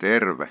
[0.00, 0.50] Terve.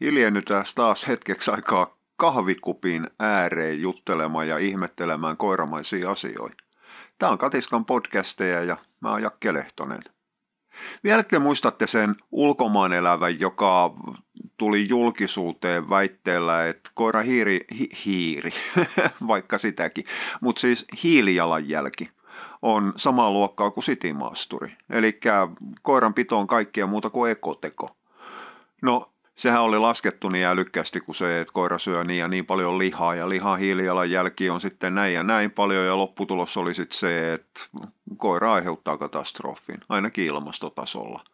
[0.00, 6.64] Hiljennytään taas hetkeksi aikaa kahvikupin ääreen juttelemaan ja ihmettelemään koiramaisia asioita.
[7.18, 10.02] Tämä on Katiskan podcasteja ja mä oon Jakke Lehtonen.
[11.04, 13.94] Vielä te muistatte sen ulkomaan elävän, joka
[14.56, 18.52] tuli julkisuuteen väitteellä, että koira hiiri, hi, hiiri,
[19.28, 20.04] vaikka sitäkin,
[20.40, 22.10] mutta siis hiilijalanjälki
[22.62, 24.76] on samaa luokkaa kuin sitimaasturi.
[24.90, 25.20] Eli
[25.82, 27.96] koiran pito on kaikkea muuta kuin ekoteko.
[28.84, 32.78] No, sehän oli laskettu niin älykkäästi kuin se, että koira syö niin ja niin paljon
[32.78, 37.32] lihaa ja lihan hiilijalanjälki on sitten näin ja näin paljon ja lopputulos oli sitten se,
[37.32, 37.60] että
[38.16, 41.24] koira aiheuttaa katastrofin, ainakin ilmastotasolla.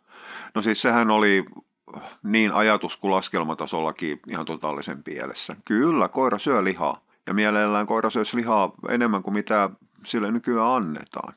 [0.54, 1.44] No siis sehän oli
[2.22, 5.56] niin ajatus kuin laskelmatasollakin ihan totaalisen pielessä.
[5.64, 9.70] Kyllä, koira syö lihaa ja mielellään koira syö lihaa enemmän kuin mitä
[10.04, 11.34] sille nykyään annetaan.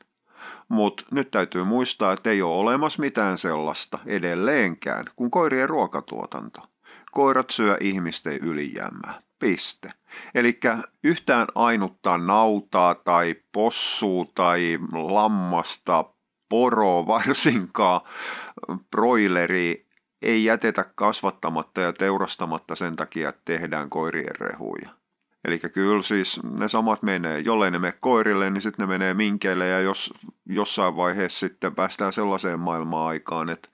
[0.68, 6.60] Mutta nyt täytyy muistaa, että ei ole olemassa mitään sellaista edelleenkään kuin koirien ruokatuotanto.
[7.12, 9.22] Koirat syö ihmisten ylijäämää.
[9.38, 9.90] Piste.
[10.34, 10.60] Eli
[11.04, 16.04] yhtään ainutta nautaa tai possua tai lammasta,
[16.48, 18.00] poro varsinkaan,
[18.90, 19.86] broileri
[20.22, 25.03] ei jätetä kasvattamatta ja teurastamatta sen takia, että tehdään koirien rehuja.
[25.44, 27.38] Eli kyllä siis ne samat menee.
[27.38, 30.14] Jollei ne mene koirille, niin sitten ne menee minkeille ja jos
[30.46, 33.68] jossain vaiheessa sitten päästään sellaiseen maailmaan aikaan, että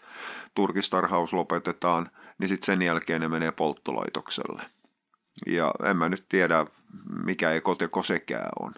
[0.54, 4.62] turkistarhaus lopetetaan, niin sitten sen jälkeen ne menee polttolaitokselle.
[5.46, 6.66] Ja en mä nyt tiedä,
[7.24, 8.74] mikä ekoteko sekään on.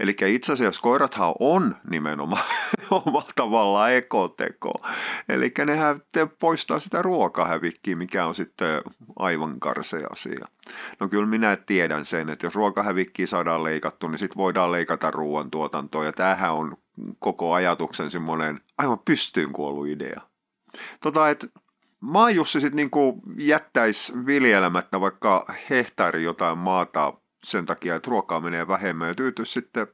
[0.00, 2.44] Eli itse asiassa koirathan on nimenomaan
[2.90, 4.72] omalla tavallaan ekoteko.
[5.28, 6.00] Eli nehän
[6.38, 8.82] poistaa sitä ruokahävikkiä, mikä on sitten
[9.18, 10.46] aivan karsea asia.
[11.00, 16.04] No kyllä minä tiedän sen, että jos ruokahävikkiä saadaan leikattu, niin sitten voidaan leikata ruoantuotantoa.
[16.04, 16.76] Ja tämähän on
[17.18, 20.20] koko ajatuksen semmoinen aivan pystyyn kuollut idea.
[21.00, 21.46] Tota, että
[22.00, 29.08] maajussi sitten niinku jättäisi viljelemättä vaikka hehtaari jotain maata sen takia, että ruokaa menee vähemmän
[29.08, 29.86] ja tyytyisi sitten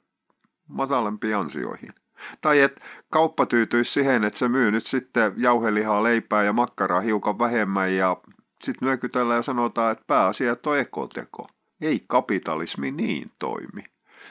[0.69, 1.95] matalampiin ansioihin.
[2.41, 7.39] Tai että kauppa tyytyisi siihen, että se myy nyt sitten jauhelihaa, leipää ja makkaraa hiukan
[7.39, 8.17] vähemmän ja
[8.63, 11.49] sitten nyökytellään ja sanotaan, että pääasia on ekoteko.
[11.81, 13.85] Ei kapitalismi niin toimi.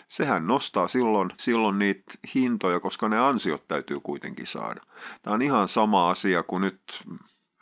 [0.07, 4.81] Sehän nostaa silloin, silloin niitä hintoja, koska ne ansiot täytyy kuitenkin saada.
[5.21, 6.81] Tämä on ihan sama asia kuin nyt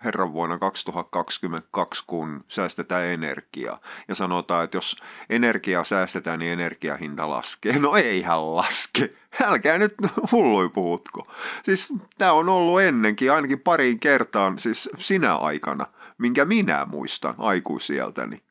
[0.03, 3.79] herran vuonna 2022, kun säästetään energiaa.
[4.07, 4.95] Ja sanotaan, että jos
[5.29, 7.79] energiaa säästetään, niin energiahinta laskee.
[7.79, 9.09] No eihän laske.
[9.43, 9.95] Älkää nyt
[10.31, 11.27] hullui puhutko.
[11.63, 15.85] Siis tämä on ollut ennenkin ainakin pariin kertaan, siis sinä aikana,
[16.17, 18.41] minkä minä muistan aikuisieltäni.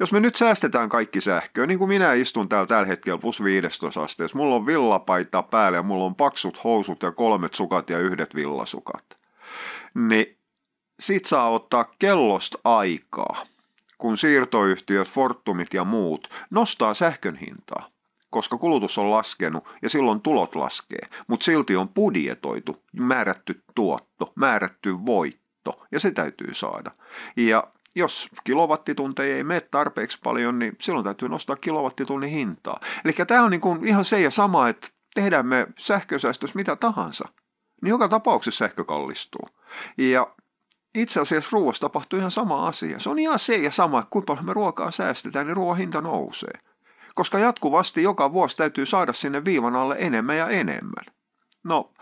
[0.00, 4.02] Jos me nyt säästetään kaikki sähköä, niin kuin minä istun täällä tällä hetkellä plus 15
[4.02, 8.34] asteessa, mulla on villapaita päällä ja mulla on paksut housut ja kolmet sukat ja yhdet
[8.34, 9.18] villasukat.
[9.94, 10.36] Niin
[11.02, 13.46] sit saa ottaa kellosta aikaa,
[13.98, 17.88] kun siirtoyhtiöt, Fortumit ja muut nostaa sähkön hintaa,
[18.30, 25.06] koska kulutus on laskenut ja silloin tulot laskee, mutta silti on budjetoitu, määrätty tuotto, määrätty
[25.06, 26.90] voitto ja se täytyy saada.
[27.36, 32.80] Ja jos kilowattitunteja ei mene tarpeeksi paljon, niin silloin täytyy nostaa kilowattitunnin hintaa.
[33.04, 37.28] Eli tämä on niin kuin ihan se ja sama, että tehdään me sähkösäästössä mitä tahansa,
[37.82, 39.48] niin joka tapauksessa sähkö kallistuu.
[39.98, 40.34] Ja
[40.94, 42.98] itse asiassa ruoassa tapahtuu ihan sama asia.
[42.98, 46.00] Se on ihan se ja sama, että kuinka paljon me ruokaa säästetään, niin ruoan hinta
[46.00, 46.58] nousee.
[47.14, 51.04] Koska jatkuvasti joka vuosi täytyy saada sinne viivan alle enemmän ja enemmän.
[51.64, 51.92] No,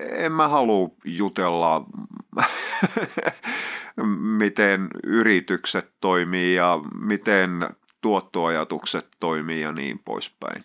[0.00, 1.86] en mä halua jutella,
[4.38, 7.50] miten yritykset toimii ja miten
[8.00, 10.62] tuottoajatukset toimii ja niin poispäin.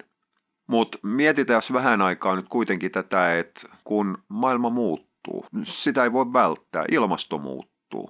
[0.67, 5.63] Mutta mietitään vähän aikaa nyt kuitenkin tätä, että kun maailma muuttuu, muuttuu.
[5.63, 6.85] Sitä ei voi välttää.
[6.91, 8.09] Ilmasto muuttuu.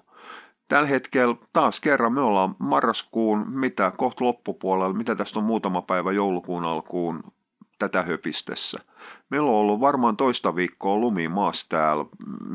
[0.67, 6.11] Tällä hetkellä taas kerran me ollaan marraskuun, mitä kohta loppupuolella, mitä tästä on muutama päivä
[6.11, 7.23] joulukuun alkuun
[7.79, 8.79] tätä höpistessä.
[9.29, 12.05] Meillä on ollut varmaan toista viikkoa lumi maassa täällä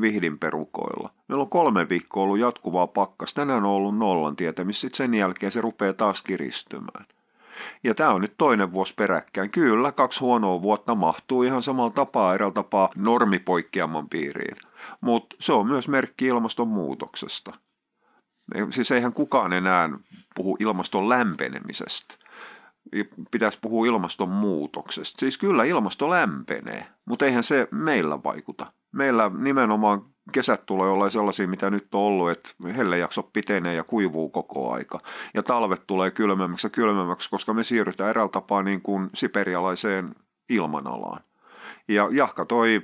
[0.01, 1.09] Vihdin perukoilla.
[1.27, 3.33] Meillä on kolme viikkoa ollut jatkuvaa pakkas.
[3.33, 7.05] Tänään on ollut nollan tietämissä, sitten sen jälkeen se rupeaa taas kiristymään.
[7.83, 9.49] Ja tämä on nyt toinen vuosi peräkkäin.
[9.49, 14.57] Kyllä, kaksi huonoa vuotta mahtuu ihan samalla tapaa, eräällä tapaa normipoikkeaman piiriin.
[15.01, 17.53] Mutta se on myös merkki ilmastonmuutoksesta.
[18.69, 19.89] Siis eihän kukaan enää
[20.35, 22.15] puhu ilmaston lämpenemisestä.
[23.31, 25.19] Pitäisi puhua ilmastonmuutoksesta.
[25.19, 28.73] Siis kyllä ilmasto lämpenee, mutta eihän se meillä vaikuta.
[28.91, 34.29] Meillä nimenomaan kesät tulee olla sellaisia, mitä nyt on ollut, että hellejakso pitenee ja kuivuu
[34.29, 34.99] koko aika.
[35.33, 40.15] Ja talvet tulee kylmemmäksi ja kylmemmäksi, koska me siirrytään eräällä tapaa niin kuin siperialaiseen
[40.49, 41.23] ilmanalaan.
[41.87, 42.81] Ja jahka toi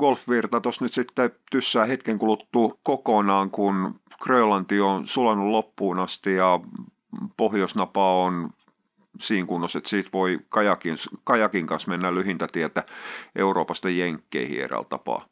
[0.00, 6.60] golfvirta tuossa nyt sitten tyssää hetken kuluttua kokonaan, kun Grönlanti on sulanut loppuun asti ja
[7.36, 8.50] pohjoisnapa on
[9.20, 12.82] siinä kunnossa, että siitä voi kajakin, kajakin kanssa mennä lyhintätietä
[13.36, 15.26] Euroopasta Jenkkeihin eräällä tapaa.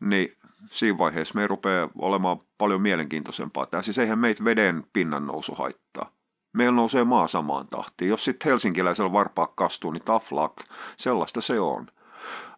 [0.00, 0.36] Niin
[0.70, 3.66] siinä vaiheessa me rupeaa olemaan paljon mielenkiintoisempaa.
[3.66, 6.10] Tämä siis eihän meitä veden pinnan nousu haittaa.
[6.52, 8.08] Meillä nousee maa samaan tahtiin.
[8.08, 10.58] Jos sitten helsinkiläisellä varpaa kastuu, niin luck.
[10.96, 11.86] Sellaista se on.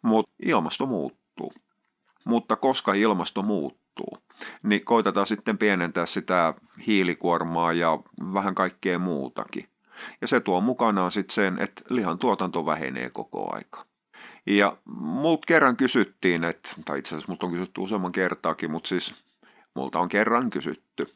[0.02, 1.52] Mutta ilmasto muuttuu.
[2.25, 4.19] Mutta koska ilmasto muuttuu,
[4.62, 6.54] niin koitetaan sitten pienentää sitä
[6.87, 7.99] hiilikuormaa ja
[8.32, 9.69] vähän kaikkea muutakin.
[10.20, 13.92] Ja se tuo mukanaan sitten sen, että lihan tuotanto vähenee koko aika.
[14.47, 19.25] Ja multa kerran kysyttiin, että, tai itse asiassa multa on kysytty useamman kertaakin, mutta siis
[19.75, 21.06] multa on kerran kysytty,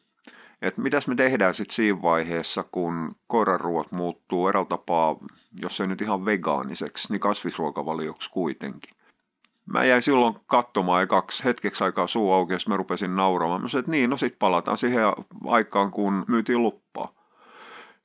[0.61, 5.15] että mitäs me tehdään sitten siinä vaiheessa, kun koiraruot muuttuu eräällä tapaa,
[5.61, 8.93] jos ei nyt ihan vegaaniseksi, niin kasvisruokavalioksi kuitenkin.
[9.65, 13.61] Mä jäin silloin katsomaan kaksi hetkeksi aikaa suu auki, ja mä rupesin nauramaan.
[13.61, 15.03] Mä sanoin, että niin, no sit palataan siihen
[15.47, 17.16] aikaan, kun myytiin luppaa.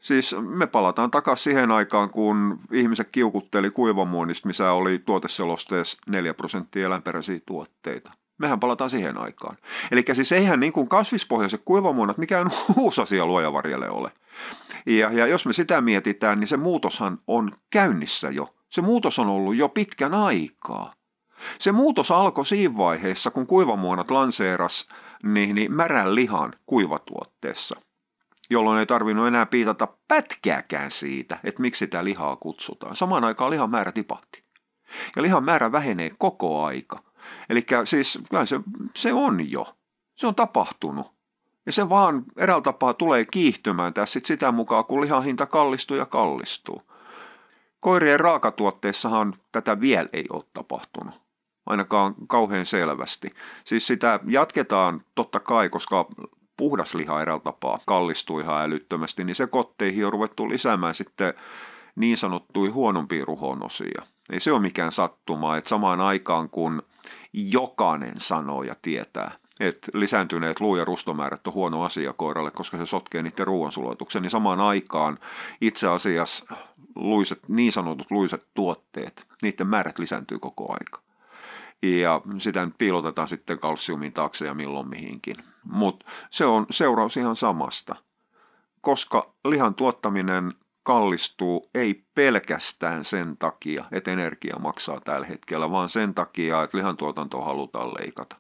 [0.03, 6.87] Siis me palataan takaisin siihen aikaan, kun ihmiset kiukutteli kuivamuonista, missä oli tuoteselosteessa 4 prosenttia
[6.87, 8.11] eläinperäisiä tuotteita.
[8.39, 9.57] Mehän palataan siihen aikaan.
[9.91, 14.13] Eli siis eihän niin kuin kasvispohjaiset kuivamuonat mikään uusi asia luojavarjelle ole.
[14.87, 18.55] Ja, ja jos me sitä mietitään, niin se muutoshan on käynnissä jo.
[18.69, 20.95] Se muutos on ollut jo pitkän aikaa.
[21.59, 24.89] Se muutos alkoi siinä vaiheessa, kun kuivamuonat lanseeras
[25.23, 27.77] niin, niin märän lihan kuivatuotteessa–
[28.53, 32.97] jolloin ei tarvinnut enää piitata pätkääkään siitä, että miksi sitä lihaa kutsutaan.
[32.97, 34.45] Samaan aikaan lihan määrä tipahti.
[35.17, 37.03] Ja lihan määrä vähenee koko aika.
[37.49, 38.61] Eli siis se,
[38.95, 39.77] se on jo.
[40.17, 41.13] Se on tapahtunut.
[41.67, 45.97] Ja se vaan eräällä tapaa tulee kiihtymään tässä sit sitä mukaan, kun lihan hinta kallistuu
[45.97, 46.83] ja kallistuu.
[47.81, 51.23] Koirien raakatuotteissahan tätä vielä ei ole tapahtunut
[51.67, 53.31] ainakaan kauhean selvästi.
[53.65, 56.07] Siis sitä jatketaan totta kai, koska
[56.57, 61.35] puhdas liha eräällä tapaa kallistuu ihan älyttömästi, niin se kotteihin on ruvettu lisäämään sitten
[61.97, 64.03] niin sanottuja huonompia ruhonosia.
[64.31, 66.83] Ei se ole mikään sattuma, että samaan aikaan kun
[67.33, 72.87] jokainen sanoo ja tietää, että lisääntyneet luu- ja rustomäärät on huono asia koiralle, koska se
[72.87, 75.19] sotkee niiden ruoansulatuksen, niin samaan aikaan
[75.61, 76.57] itse asiassa
[76.97, 81.12] luiset, niin sanotut luiset tuotteet, niiden määrät lisääntyy koko aika
[81.83, 85.37] ja sitä nyt piilotetaan sitten kalsiumin taakse ja milloin mihinkin.
[85.65, 87.97] Mutta se on seuraus ihan samasta,
[88.81, 96.15] koska lihan tuottaminen kallistuu ei pelkästään sen takia, että energia maksaa tällä hetkellä, vaan sen
[96.15, 98.37] takia, että lihantuotantoa halutaan leikata.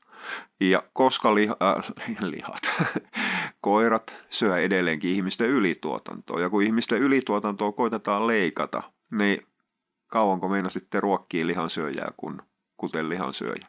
[0.60, 1.92] Ja koska liha, äh,
[2.30, 2.88] lihat,
[3.60, 9.46] koirat syö edelleenkin ihmisten ylituotantoa, ja kun ihmisten ylituotantoa koitetaan leikata, niin
[10.06, 12.42] kauanko meina sitten ruokkii lihansyöjää, kun
[12.82, 13.66] kuten lihansyöjä.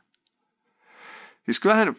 [1.45, 1.95] Siis kyllähän,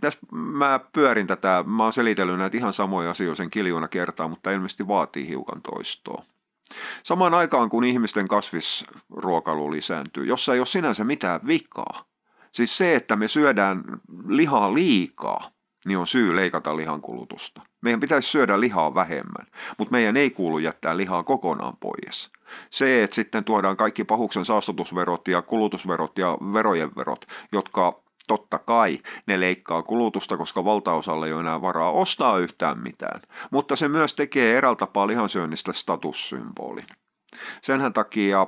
[0.00, 4.50] tässä mä pyörin tätä, mä oon selitellyt näitä ihan samoja asioita sen kiljuna kertaa, mutta
[4.50, 6.24] ilmeisesti vaatii hiukan toistoa.
[7.02, 12.04] Samaan aikaan kun ihmisten kasvisruokailu lisääntyy, jossa ei ole sinänsä mitään vikaa.
[12.52, 13.84] Siis se, että me syödään
[14.28, 15.50] lihaa liikaa,
[15.86, 17.62] niin on syy leikata lihan kulutusta.
[17.82, 19.46] Meidän pitäisi syödä lihaa vähemmän,
[19.78, 22.30] mutta meidän ei kuulu jättää lihaa kokonaan pois.
[22.70, 28.98] Se, että sitten tuodaan kaikki pahuksen saastutusverot ja kulutusverot ja verojen verot, jotka totta kai
[29.26, 33.20] ne leikkaa kulutusta, koska valtaosalle ei ole enää varaa ostaa yhtään mitään.
[33.50, 36.86] Mutta se myös tekee eräältä tapaa lihansyönnistä statussymbolin.
[37.62, 38.46] Senhän takia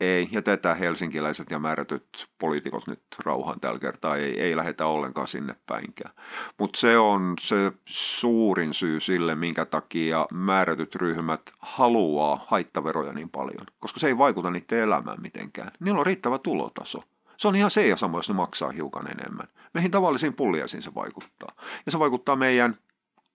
[0.00, 5.28] ei, ja tätä helsinkiläiset ja määrätyt poliitikot nyt rauhan tällä kertaa ei, ei lähetä ollenkaan
[5.28, 6.14] sinne päinkään.
[6.58, 13.66] Mutta se on se suurin syy sille, minkä takia määrätyt ryhmät haluaa haittaveroja niin paljon,
[13.78, 15.70] koska se ei vaikuta niiden elämään mitenkään.
[15.80, 17.02] Niillä on riittävä tulotaso.
[17.36, 19.48] Se on ihan se ja sama, jos ne maksaa hiukan enemmän.
[19.74, 21.52] Meihin tavallisiin pulliaisiin se vaikuttaa.
[21.86, 22.78] Ja se vaikuttaa meidän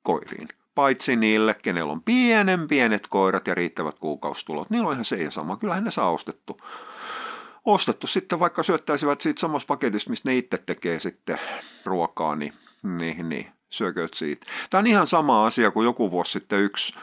[0.02, 4.70] koiriin paitsi niille, kenellä on pienen pienet koirat ja riittävät kuukaustulot.
[4.70, 5.58] Niillä on ihan se ja sama.
[5.58, 6.62] Kyllähän ne saa ostettu.
[7.66, 11.38] Ostettu sitten, vaikka syöttäisivät siitä samassa paketista, mistä ne itse tekee sitten
[11.86, 12.54] ruokaa, niin,
[13.00, 14.48] niin, niin syökööt siitä.
[14.70, 16.94] Tämä on ihan sama asia kuin joku vuosi sitten yksi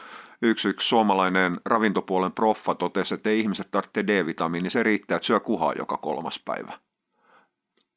[0.41, 5.39] yksi, yksi suomalainen ravintopuolen proffa totesi, että ei ihmiset tarvitse D-vitamiini, se riittää, että syö
[5.39, 6.79] kuhaa joka kolmas päivä.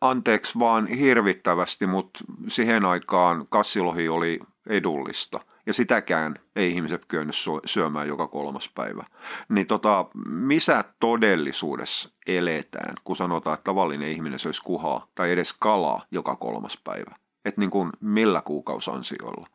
[0.01, 8.09] Anteeksi vaan hirvittävästi, mutta siihen aikaan kassilohi oli edullista– ja sitäkään ei ihmiset kyennyt syömään
[8.09, 9.05] joka kolmas päivä.
[9.49, 16.07] Niin tota, missä todellisuudessa eletään, kun sanotaan, että tavallinen ihminen söisi kuhaa tai edes kalaa
[16.11, 17.17] joka kolmas päivä?
[17.45, 19.47] Että niin kuin millä kuukausansioilla?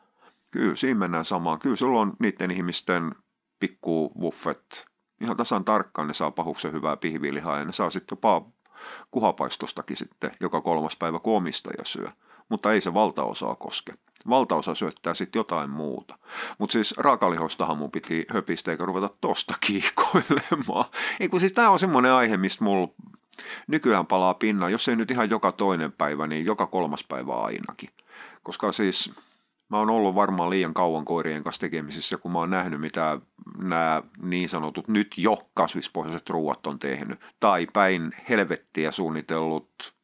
[0.51, 1.59] Kyllä siinä mennään samaan.
[1.59, 3.15] Kyllä silloin niiden ihmisten
[3.59, 4.87] pikku buffet
[5.21, 8.45] ihan tasan tarkkaan ne saa pahuksen hyvää pihvilihaa ja ne saa sitten jopa
[9.11, 12.09] kuhapaistostakin sitten joka kolmas päivä, kun omistaja syö.
[12.49, 13.93] Mutta ei se valtaosaa koske.
[14.29, 16.17] Valtaosa syöttää sitten jotain muuta.
[16.57, 20.85] Mutta siis raakalihostahan mun piti höpistä eikä ruveta tosta kiikoilemaan.
[21.19, 22.93] Ei kun siis tää on semmoinen aihe, mistä mulla
[23.67, 27.89] nykyään palaa pinnan, jos ei nyt ihan joka toinen päivä, niin joka kolmas päivä ainakin.
[28.43, 29.13] Koska siis
[29.69, 33.19] mä oon ollut varmaan liian kauan koirien kanssa tekemisissä, kun mä oon nähnyt, mitä
[33.57, 37.19] nämä niin sanotut nyt jo kasvispohjaiset ruuat on tehnyt.
[37.39, 39.96] Tai päin helvettiä suunnitellut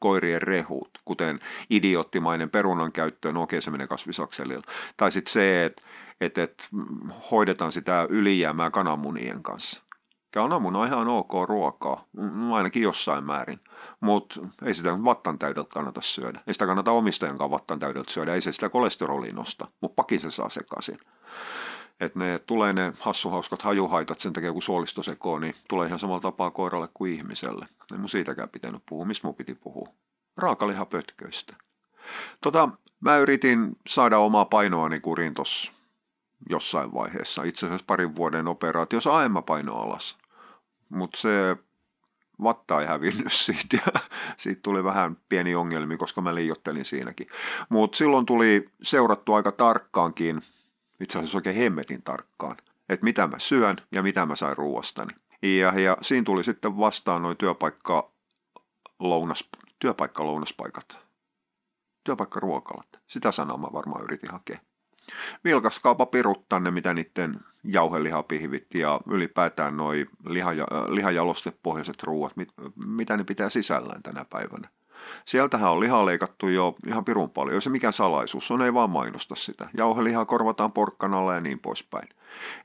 [0.00, 1.38] koirien rehut, kuten
[1.70, 4.64] idioottimainen perunan käyttö, no okei se menee kasvisakselilla.
[4.96, 5.82] Tai sitten se, että
[6.20, 6.68] et, et,
[7.30, 9.82] hoidetaan sitä ylijäämää kananmunien kanssa.
[10.34, 13.60] Kananmuna on ihan ok ruokaa, mm, ainakin jossain määrin,
[14.00, 16.40] mutta ei sitä vattan täydeltä kannata syödä.
[16.46, 20.30] Ei sitä kannata omistajankaan vattan täydeltä syödä, ei se sitä kolesteroliin nosta, mutta pakin se
[20.30, 20.98] saa sekaisin.
[22.00, 26.20] Että ne tulee ne hassuhauskat hajuhaitat sen takia, kun suolisto sekoo, niin tulee ihan samalla
[26.20, 27.66] tapaa koiralle kuin ihmiselle.
[27.92, 29.04] Ei mun siitäkään pitänyt puhua.
[29.04, 29.88] Mistä mun piti puhua?
[30.36, 31.56] Raakalihapötköistä.
[32.40, 32.68] Tota,
[33.00, 35.72] mä yritin saada omaa painoani kuriin tuossa
[36.50, 37.42] jossain vaiheessa.
[37.42, 40.18] Itse asiassa parin vuoden operaatiossa aiemmin paino alas.
[40.88, 41.56] Mutta se
[42.42, 44.00] vatta ei hävinnyt siitä ja
[44.36, 47.26] siitä tuli vähän pieni ongelmi, koska mä liiottelin siinäkin.
[47.68, 50.42] Mutta silloin tuli seurattu aika tarkkaankin,
[51.00, 52.56] itse asiassa oikein hemmetin tarkkaan,
[52.88, 55.14] että mitä mä syön ja mitä mä sain ruoastani.
[55.42, 58.12] Ja, ja siinä tuli sitten vastaan noin työpaikka
[58.98, 60.98] lounas, työpaikka-lounaspaikat,
[62.04, 62.88] työpaikkaruokalat.
[63.06, 64.58] Sitä sanaa mä varmaan yritin hakea
[65.44, 72.48] vilkaskaapa pirut tänne, mitä niiden jauhelihapihvit ja ylipäätään noi lihaja, lihajalostepohjaiset ruuat, mit,
[72.86, 74.68] mitä ne pitää sisällään tänä päivänä.
[75.24, 79.34] Sieltähän on lihaa leikattu jo ihan pirun paljon, se mikä salaisuus on, ei vaan mainosta
[79.34, 79.68] sitä.
[79.76, 82.08] Jauhelihaa korvataan porkkanalla ja niin poispäin.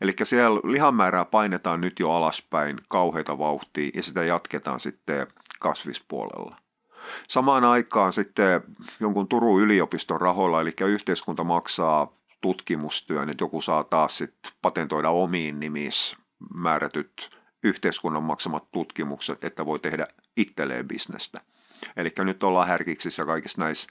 [0.02, 5.28] Eli siellä lihan määrää painetaan nyt jo alaspäin kauheita vauhtia ja sitä jatketaan sitten
[5.60, 6.56] kasvispuolella.
[7.28, 8.62] Samaan aikaan sitten
[9.00, 12.12] jonkun Turun yliopiston rahoilla, eli yhteiskunta maksaa
[12.42, 16.18] tutkimustyön, että joku saa taas sit patentoida omiin nimissä
[16.54, 17.30] määrätyt
[17.64, 21.42] yhteiskunnan maksamat tutkimukset, että voi tehdä itselleen bisnestä.
[21.98, 23.90] Eli nyt ollaan härkiksissä kaikissa näissä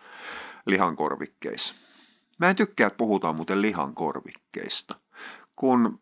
[0.67, 1.75] lihankorvikkeissa.
[2.39, 4.95] Mä en tykkää, että puhutaan muuten lihankorvikkeista,
[5.57, 6.01] kun,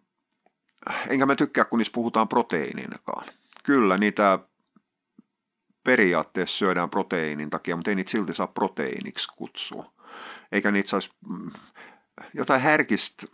[1.08, 3.28] enkä mä tykkää, kun niissä puhutaan proteiininakaan.
[3.64, 4.38] Kyllä, niitä
[5.84, 9.92] periaatteessa syödään proteiinin takia, mutta ei niitä silti saa proteiiniksi kutsua.
[10.52, 11.50] Eikä niitä saisi mm,
[12.34, 13.26] jotain härkistä,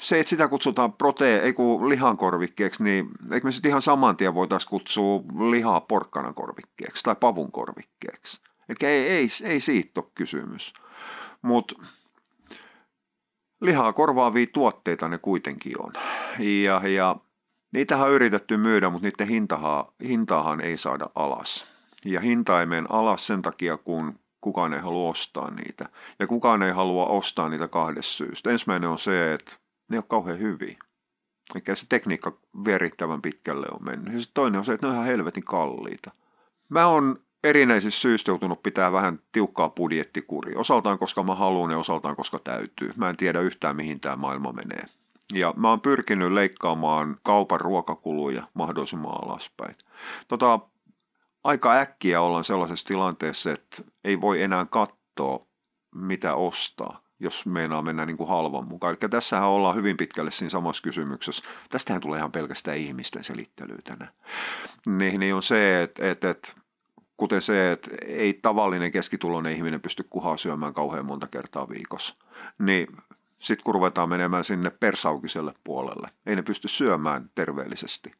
[0.00, 4.34] se, että sitä kutsutaan prote- ei kun lihankorvikkeeksi, niin eikö me sitten ihan saman tien
[4.34, 5.20] voitaisiin kutsua
[5.50, 8.40] lihaa porkkanakorvikkeeksi tai pavunkorvikkeeksi.
[8.68, 10.72] Eli ei, ei, ei siitä ole kysymys.
[11.42, 11.74] Mutta
[13.60, 15.92] lihaa korvaavia tuotteita ne kuitenkin on.
[16.38, 17.16] Ja, ja
[17.72, 21.66] niitähän on yritetty myydä, mutta niiden hintahan, hintaahan ei saada alas.
[22.04, 25.88] Ja hinta ei mene alas sen takia, kun kukaan ei halua ostaa niitä.
[26.18, 28.50] Ja kukaan ei halua ostaa niitä kahdesta syystä.
[28.50, 29.56] Ensimmäinen on se, että
[29.88, 30.76] ne on kauhean hyviä.
[31.54, 34.14] Eikä se tekniikka verittävän pitkälle on mennyt.
[34.14, 36.10] Ja toinen on se, että ne on ihan helvetin kalliita.
[36.68, 40.60] Mä oon erinäisistä syistä joutunut pitää vähän tiukkaa budjettikuria.
[40.60, 42.92] Osaltaan koska mä haluan ja osaltaan koska täytyy.
[42.96, 44.84] Mä en tiedä yhtään mihin tämä maailma menee.
[45.34, 49.76] Ja mä oon pyrkinyt leikkaamaan kaupan ruokakuluja mahdollisimman alaspäin.
[50.28, 50.60] Tota,
[51.44, 55.40] aika äkkiä ollaan sellaisessa tilanteessa, että ei voi enää katsoa,
[55.94, 58.96] mitä ostaa, jos meinaa mennä niin kuin halvan mukaan.
[59.02, 61.44] Eli tässähän ollaan hyvin pitkälle siinä samassa kysymyksessä.
[61.70, 64.12] Tästähän tulee ihan pelkästään ihmisten selittelyä tänään.
[64.86, 66.52] Niin, niin on se, että, että, että
[67.16, 72.16] kuten se, että ei tavallinen keskituloinen ihminen pysty kuhaa syömään kauhean monta kertaa viikossa,
[72.58, 72.86] niin
[73.38, 78.12] sitten kun ruvetaan menemään sinne persaukiselle puolelle, ei ne pysty syömään terveellisesti.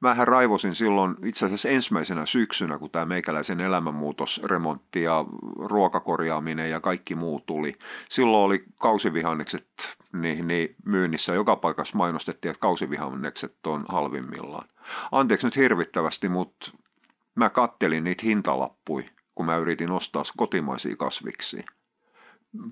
[0.00, 5.24] Mähän raivosin silloin itse asiassa ensimmäisenä syksynä, kun tämä meikäläisen elämänmuutosremontti ja
[5.58, 7.74] ruokakorjaaminen ja kaikki muu tuli.
[8.08, 9.66] Silloin oli kausivihannekset
[10.12, 11.34] niin, niin myynnissä.
[11.34, 14.68] Joka paikassa mainostettiin, että kausivihannekset on halvimmillaan.
[15.12, 16.70] Anteeksi nyt hirvittävästi, mutta
[17.34, 21.64] mä kattelin niitä hintalappui, kun mä yritin ostaa kotimaisia kasviksi.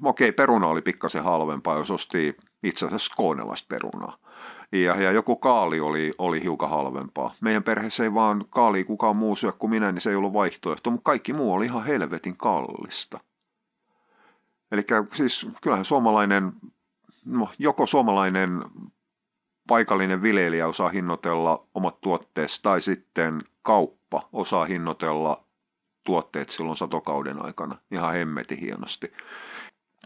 [0.04, 4.18] Okei, peruna oli pikkasen halvempaa, jos osti itse asiassa skoonelaista perunaa
[4.72, 7.34] ja, ja joku kaali oli, oli hiukan halvempaa.
[7.40, 10.90] Meidän perheessä ei vaan kaali kukaan muu syö kuin minä, niin se ei ollut vaihtoehto,
[10.90, 13.20] mutta kaikki muu oli ihan helvetin kallista.
[14.72, 16.52] Eli siis kyllähän suomalainen,
[17.24, 18.64] no, joko suomalainen
[19.68, 25.44] paikallinen viljelijä osaa hinnoitella omat tuotteet tai sitten kauppa osaa hinnoitella
[26.04, 29.12] tuotteet silloin satokauden aikana ihan hemmeti hienosti.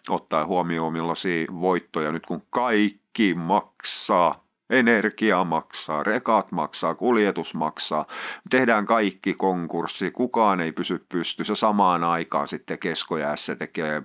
[0.08, 4.43] Ottaa huomioon millaisia voittoja nyt kun kaikki maksaa
[4.74, 8.06] Energia maksaa, rekat maksaa, kuljetus maksaa.
[8.50, 11.54] Tehdään kaikki konkurssi, kukaan ei pysy pystyssä.
[11.54, 14.02] Samaan aikaan sitten keskojäässä tekee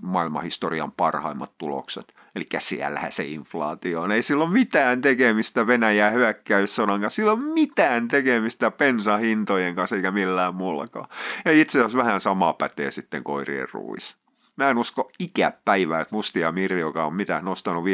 [0.00, 2.14] maailmanhistorian parhaimmat tulokset.
[2.36, 4.12] Eli siellähän se inflaatio on.
[4.12, 7.16] Ei sillä ole mitään tekemistä Venäjän hyökkäyssodan kanssa.
[7.16, 11.08] Sillä mitään tekemistä pensahintojen kanssa eikä millään muullakaan.
[11.44, 14.25] Ja itse asiassa vähän sama pätee sitten koirien ruuissa.
[14.56, 17.86] Mä en usko ikäpäivää, että Mustia Mirri, joka on mitä nostanut 5-7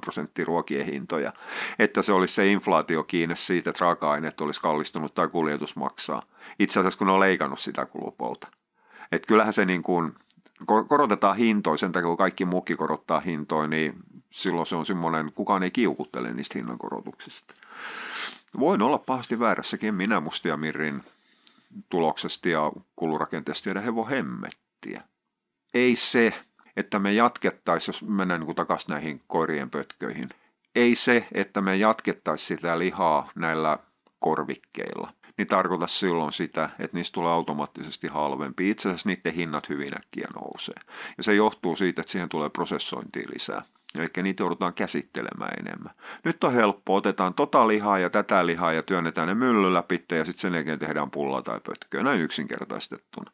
[0.00, 1.32] prosenttia ruokien hintoja,
[1.78, 6.22] että se olisi se inflaatio kiinni siitä, että raaka-aineet olisi kallistunut tai kuljetus maksaa.
[6.58, 8.48] Itse asiassa kun ne on leikannut sitä kulupolta.
[9.12, 10.14] Että kyllähän se niin kuin,
[10.88, 13.94] korotetaan hintoja, sen takia kun kaikki muukin korottaa hintoja, niin
[14.30, 17.54] silloin se on semmoinen, kukaan ei kiukuttele niistä hinnankorotuksista.
[18.58, 21.02] Voin olla pahasti väärässäkin minä Mustia Mirrin
[21.88, 25.02] tuloksesta ja kulurakenteesta tiedä hevo hemmettiä
[25.74, 26.32] ei se,
[26.76, 30.28] että me jatkettaisiin, jos mennään niin takaisin näihin koirien pötköihin,
[30.74, 33.78] ei se, että me jatkettaisiin sitä lihaa näillä
[34.18, 38.70] korvikkeilla, niin tarkoita silloin sitä, että niistä tulee automaattisesti halvempi.
[38.70, 40.74] Itse asiassa niiden hinnat hyvin äkkiä nousee.
[41.16, 43.62] Ja se johtuu siitä, että siihen tulee prosessointia lisää.
[43.98, 45.94] Eli niitä joudutaan käsittelemään enemmän.
[46.24, 50.24] Nyt on helppo, otetaan tota lihaa ja tätä lihaa ja työnnetään ne mylly läpi ja
[50.24, 52.02] sitten sen jälkeen tehdään pullaa tai pötköä.
[52.02, 53.30] Näin yksinkertaistettuna.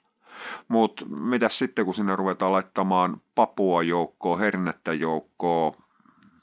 [0.68, 5.72] Mutta mitä sitten, kun sinne ruvetaan laittamaan papua joukkoon, hernettä joukkoon,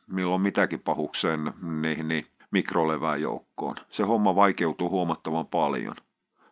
[0.07, 3.75] milloin mitäkin pahuksen niihin niin mikrolevää joukkoon.
[3.89, 5.95] Se homma vaikeutuu huomattavan paljon.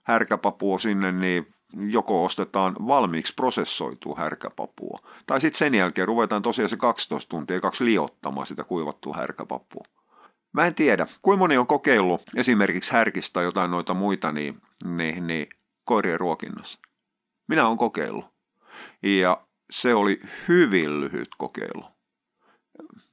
[0.03, 6.77] Härkäpapua sinne, niin joko ostetaan valmiiksi prosessoitua härkäpapua, tai sitten sen jälkeen ruvetaan tosiaan se
[6.77, 9.85] 12 tuntia kaksi liottamaan sitä kuivattua härkäpapua.
[10.53, 15.47] Mä en tiedä, kuinka moni on kokeillut esimerkiksi härkistä jotain noita muita niin, niin, niin
[15.83, 16.79] koirien ruokinnassa.
[17.47, 18.25] Minä olen kokeillut.
[19.03, 21.83] Ja se oli hyvin lyhyt kokeilu.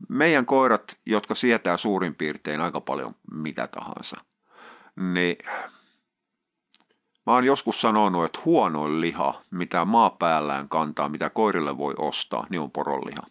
[0.09, 4.17] Meidän koirat, jotka sietää suurin piirtein aika paljon mitä tahansa,
[4.97, 5.37] niin
[7.27, 12.47] mä oon joskus sanonut, että huonoin liha, mitä maa päällään kantaa, mitä koirille voi ostaa,
[12.51, 13.23] niin on poronliha.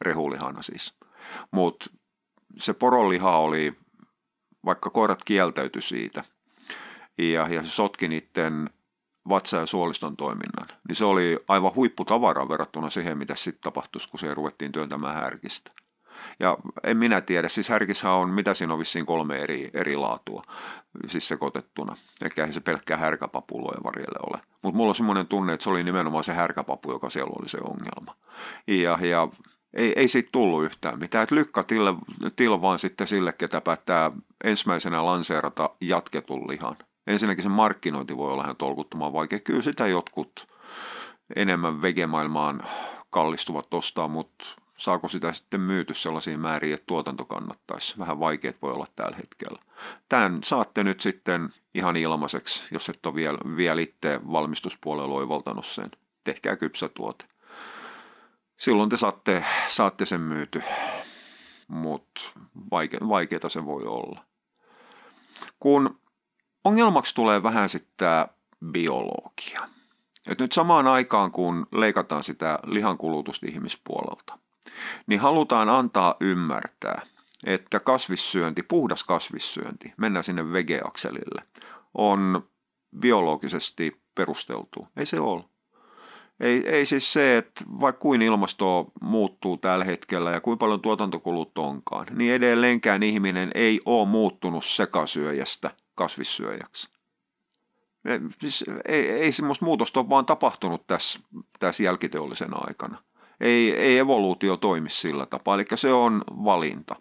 [0.00, 0.94] Rehulihana siis.
[1.50, 1.90] Mutta
[2.56, 3.76] se poronliha oli,
[4.64, 6.24] vaikka koirat kieltäytyi siitä,
[7.18, 8.70] ja, ja se sotki niiden
[9.28, 14.20] vatsa- ja suoliston toiminnan, niin se oli aivan huipputavara verrattuna siihen, mitä sitten tapahtuisi, kun
[14.20, 15.70] se ruvettiin työntämään härkistä.
[16.40, 20.42] Ja en minä tiedä, siis härkissä on, mitä siinä on vissiin kolme eri, eri laatua,
[21.06, 21.96] siis sekoitettuna.
[22.22, 24.40] Eikä se pelkkää härkäpapuloja varjelle ole.
[24.62, 27.58] Mutta mulla on semmoinen tunne, että se oli nimenomaan se härkäpapu, joka siellä oli se
[27.58, 28.16] ongelma.
[28.66, 29.28] Ja, ja
[29.74, 31.22] ei, ei siitä tullut yhtään mitään.
[31.22, 31.94] Et lykkä til,
[32.36, 34.10] til vaan sitten sille, ketä päättää
[34.44, 39.40] ensimmäisenä lanseerata jatketun lihan ensinnäkin se markkinointi voi olla ihan tolkuttoman vaikea.
[39.40, 40.48] Kyllä sitä jotkut
[41.36, 42.62] enemmän vegemaailmaan
[43.10, 44.44] kallistuvat ostaa, mutta
[44.76, 47.98] saako sitä sitten myyty sellaisiin määriin, että tuotanto kannattaisi.
[47.98, 49.58] Vähän vaikeat voi olla tällä hetkellä.
[50.08, 55.90] Tämän saatte nyt sitten ihan ilmaiseksi, jos et ole vielä, vielä itse valmistuspuolella oivaltanut sen.
[56.24, 57.24] Tehkää kypsä tuote.
[58.56, 60.62] Silloin te saatte, saatte sen myyty,
[61.68, 62.20] mutta
[62.70, 64.24] vaike, vaikeita se voi olla.
[65.60, 66.00] Kun
[66.64, 68.26] ongelmaksi tulee vähän sitten
[68.72, 69.60] biologia.
[70.26, 74.38] Et nyt samaan aikaan, kun leikataan sitä lihankulutusta ihmispuolelta,
[75.06, 77.02] niin halutaan antaa ymmärtää,
[77.46, 81.42] että kasvissyönti, puhdas kasvissyönti, mennään sinne vegeakselille,
[81.94, 82.48] on
[82.98, 84.88] biologisesti perusteltu.
[84.96, 85.44] Ei se ole.
[86.40, 91.58] Ei, ei siis se, että vaikka kuin ilmasto muuttuu tällä hetkellä ja kuinka paljon tuotantokulut
[91.58, 96.90] onkaan, niin edelleenkään ihminen ei ole muuttunut sekasyöjästä kasvissyöjäksi.
[98.40, 101.18] Siis ei, ei semmoista muutosta ole vaan tapahtunut tässä,
[101.58, 103.02] tässä jälkiteollisen aikana.
[103.40, 106.96] Ei, ei evoluutio toimi sillä tapaa, eli se on valinta.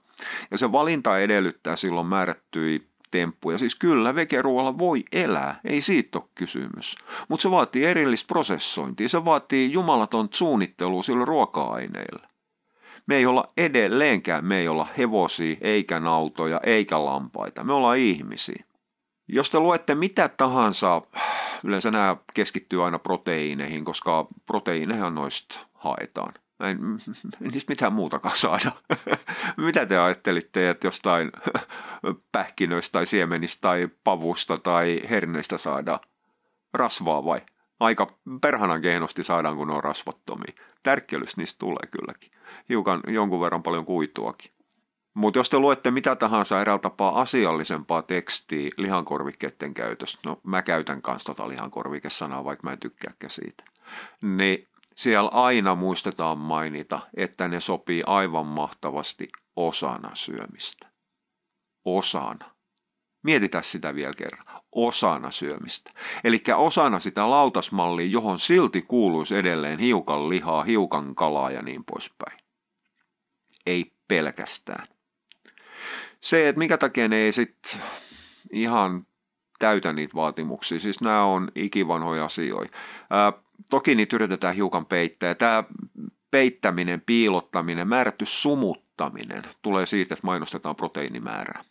[0.51, 2.79] Ja se valinta edellyttää silloin määrättyiä
[3.11, 3.57] temppuja.
[3.57, 6.95] Siis kyllä vegeruoalla voi elää, ei siitä ole kysymys.
[7.29, 12.27] Mutta se vaatii erillistä prosessointia, se vaatii jumalaton suunnittelua sillä ruoka-aineilla.
[13.07, 17.63] Me ei olla edelleenkään, me ei olla hevosia, eikä nautoja, eikä lampaita.
[17.63, 18.65] Me ollaan ihmisiä.
[19.27, 21.01] Jos te luette mitä tahansa,
[21.63, 26.33] yleensä nämä keskittyy aina proteiineihin, koska proteiineja noista haetaan.
[26.63, 26.75] Ei
[27.39, 28.71] niistä mitään muutakaan saada.
[29.57, 31.31] Mitä te ajattelitte, että jostain
[32.31, 35.99] pähkinöistä tai siemenistä tai pavusta tai herneistä saadaan
[36.73, 37.41] rasvaa vai?
[37.79, 40.53] Aika perhanan kehnosti saadaan, kun ne on rasvattomia.
[40.83, 42.31] Tärkkelys niistä tulee kylläkin.
[42.69, 44.51] Hiukan jonkun verran paljon kuituakin.
[45.13, 51.01] Mutta jos te luette mitä tahansa eräällä tapaa asiallisempaa tekstiä lihankorvikkeiden käytöstä, no mä käytän
[51.01, 53.63] kanssa tota lihankorvikesanaa, vaikka mä en tykkääkään siitä,
[54.21, 60.87] niin siellä aina muistetaan mainita, että ne sopii aivan mahtavasti osana syömistä.
[61.85, 62.53] osana.
[63.23, 64.61] Mietitään sitä vielä kerran.
[64.71, 65.91] Osana syömistä.
[66.23, 72.39] Eli osana sitä lautasmallia, johon silti kuuluisi edelleen hiukan lihaa, hiukan kalaa ja niin poispäin.
[73.65, 74.87] Ei pelkästään.
[76.23, 77.81] Se, että mikä takia ne ei sitten
[78.51, 79.05] ihan
[79.59, 80.79] täytä niitä vaatimuksia.
[80.79, 82.77] Siis nämä on ikivanhoja asioita.
[83.09, 83.33] Ää,
[83.69, 85.35] toki niitä yritetään hiukan peittää.
[85.35, 85.63] Tämä
[86.31, 91.63] peittäminen, piilottaminen, määrätty sumuttaminen tulee siitä, että mainostetaan proteiinimäärää.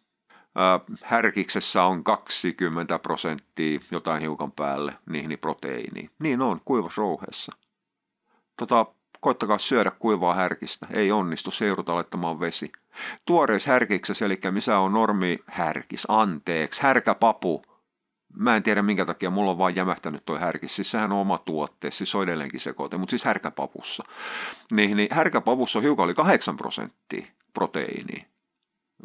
[0.54, 6.10] Ää, härkiksessä on 20 prosenttia jotain hiukan päälle niihin proteiiniin.
[6.18, 7.52] Niin on, kuivassa rouheessa.
[8.56, 8.86] Tota,
[9.22, 10.86] koittakaa syödä kuivaa härkistä.
[10.90, 12.72] Ei onnistu, se joudutaan laittamaan vesi.
[13.24, 17.62] Tuoreessa härkiksessä, eli missä on normi härkis, anteeksi, härkäpapu,
[18.36, 20.76] Mä en tiedä minkä takia, mulla on vaan jämähtänyt toi härkis.
[20.76, 24.04] Siis sehän on oma tuotte, siis on edelleenkin sekoite, mutta siis härkäpavussa.
[24.72, 28.26] Niin, niin härkäpavussa on hiukan oli 8 prosenttia proteiiniä.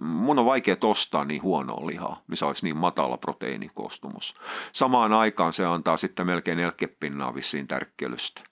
[0.01, 4.36] Mun on vaikea tostaa niin huonoa lihaa, missä olisi niin matala proteiinikoostumus.
[4.73, 8.43] Samaan aikaan se antaa sitten melkein 40 pinnaa vissiin tärkkelystä.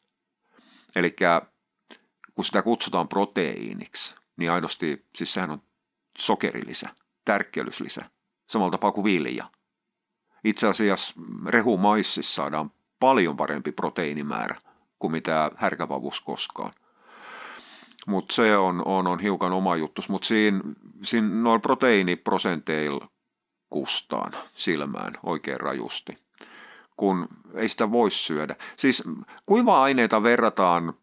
[0.96, 1.16] Eli
[2.36, 5.62] kun sitä kutsutaan proteiiniksi, niin aidosti, siis sehän on
[6.18, 6.90] sokerilisä,
[7.26, 8.06] tärkkelyslisä,
[8.50, 9.50] samalla tapaa kuin vilja.
[10.44, 11.14] Itse asiassa
[11.48, 14.56] rehumaississa saadaan paljon parempi proteiinimäärä
[15.00, 16.74] kuin mitä härkäpavus koskaan.
[18.08, 20.60] Mutta se on, on, on hiukan oma juttu, mutta siinä,
[21.04, 23.08] siinä noilla proteiiniprosenteilla
[23.70, 26.18] kustaan silmään oikein rajusti,
[26.98, 28.56] kun ei sitä voi syödä.
[28.76, 29.04] Siis
[29.46, 30.94] kuiva-aineita verrataan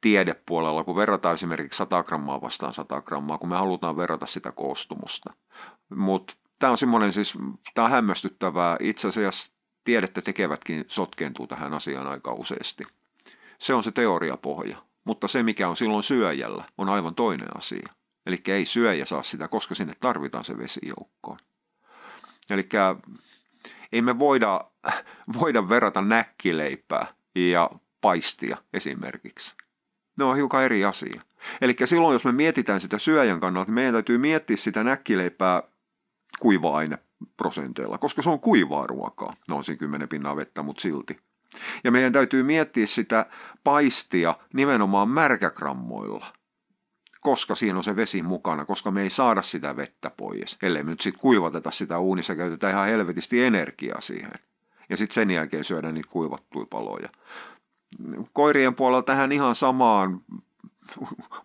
[0.00, 5.32] tiedepuolella, kun verrataan esimerkiksi 100 grammaa vastaan 100 grammaa, kun me halutaan verrata sitä koostumusta.
[5.94, 7.38] Mutta tämä on semmoinen siis,
[7.74, 8.76] tämä on hämmästyttävää.
[8.80, 9.52] Itse asiassa
[9.84, 12.84] tiedettä tekevätkin sotkeentuu tähän asiaan aika useasti.
[13.58, 17.88] Se on se teoriapohja, mutta se mikä on silloin syöjällä on aivan toinen asia.
[18.26, 21.38] Eli ei syöjä saa sitä, koska sinne tarvitaan se vesi joukkoon.
[22.50, 22.68] Eli
[23.92, 24.60] ei me voida,
[25.40, 29.56] voida verrata näkkileipää ja paistia esimerkiksi.
[30.18, 31.22] Ne on hiukan eri asia.
[31.60, 35.62] Eli silloin, jos me mietitään sitä syöjän kannalta, meidän täytyy miettiä sitä näkkileipää
[36.38, 36.98] kuiva-aine
[37.36, 39.34] prosenteilla, koska se on kuivaa ruokaa.
[39.48, 41.20] No on siinä 10 pinnaa vettä, mutta silti.
[41.84, 43.26] Ja meidän täytyy miettiä sitä
[43.64, 46.26] paistia nimenomaan märkägrammoilla,
[47.20, 50.90] koska siinä on se vesi mukana, koska me ei saada sitä vettä pois, ellei me
[50.90, 54.32] nyt sitten kuivateta sitä uunissa, käytetään ihan helvetisti energiaa siihen.
[54.88, 57.08] Ja sitten sen jälkeen syödään niitä kuivattuja paloja.
[58.32, 60.20] Koirien puolella tähän ihan samaan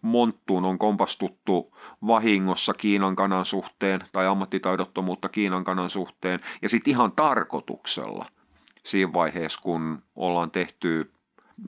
[0.01, 1.77] monttuun on kompastuttu
[2.07, 6.39] vahingossa Kiinan kanan suhteen tai ammattitaidottomuutta Kiinan kanan suhteen.
[6.61, 8.25] Ja sitten ihan tarkoituksella
[8.83, 11.11] siinä vaiheessa, kun ollaan tehty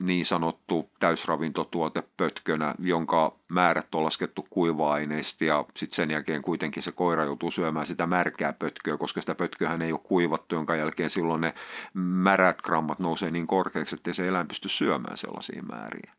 [0.00, 6.92] niin sanottu täysravintotuote pötkönä, jonka määrät on laskettu kuiva-aineista ja sitten sen jälkeen kuitenkin se
[6.92, 11.40] koira joutuu syömään sitä märkää pötköä, koska sitä pötköhän ei ole kuivattu, jonka jälkeen silloin
[11.40, 11.54] ne
[11.94, 16.12] märät grammat nousee niin korkeaksi, että se eläin pysty syömään sellaisia määriä.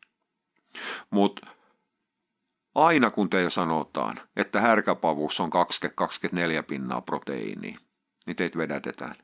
[1.10, 1.46] Mutta
[2.74, 5.50] aina kun teillä sanotaan, että härkäpavuus on
[6.60, 7.78] 20-24 pinnaa proteiiniä,
[8.26, 9.14] niin teitä vedätetään.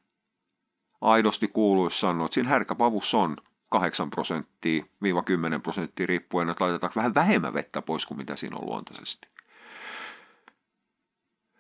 [1.00, 3.37] Aidosti kuuluisi sanoa, että siinä härkäpavussa on
[3.80, 8.56] 8 prosenttia, viiva 10 prosenttia riippuen, että laitetaanko vähän vähemmän vettä pois kuin mitä siinä
[8.56, 9.28] on luontaisesti.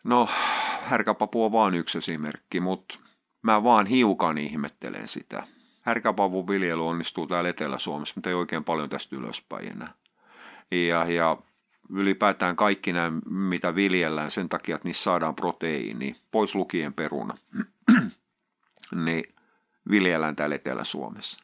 [0.04, 0.28] No,
[0.82, 2.98] härkäpapu on vain yksi esimerkki, mutta
[3.42, 5.42] mä vaan hiukan ihmettelen sitä.
[5.82, 9.94] Härkäpavun viljely onnistuu täällä Etelä-Suomessa, mutta ei oikein paljon tästä ylöspäin enää.
[10.70, 11.36] Ja, ja
[11.90, 17.34] ylipäätään kaikki nämä, mitä viljellään sen takia, että niissä saadaan proteiini, pois lukien peruna,
[19.04, 19.34] niin
[19.90, 21.43] viljellään täällä Etelä-Suomessa.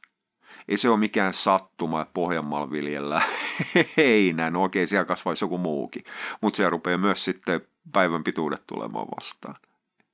[0.68, 3.28] Ei se ole mikään sattuma, että Pohjanmaalla viljellään
[3.96, 4.50] heinää.
[4.50, 6.04] No okei, siellä kasvaisi joku muukin.
[6.40, 7.60] Mutta se rupeaa myös sitten
[7.92, 9.56] päivän pituudet tulemaan vastaan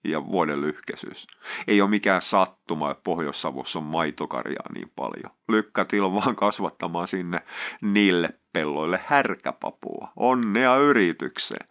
[0.04, 1.26] ja vuoden lyhkäisyys.
[1.68, 5.36] Ei ole mikään sattuma, että Pohjois-Savossa on maitokarjaa niin paljon.
[5.48, 7.40] Lykkätil vaan kasvattamaan sinne
[7.80, 10.08] niille pelloille härkäpapua.
[10.16, 11.68] Onnea yritykseen.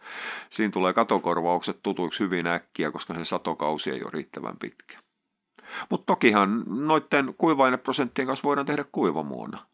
[0.50, 5.05] Siinä tulee katokorvaukset tutuiksi hyvin äkkiä, koska se satokausi ei ole riittävän pitkä.
[5.90, 9.66] Mutta tokihan noiden kuivaineprosenttien kanssa voidaan tehdä kuivamuona.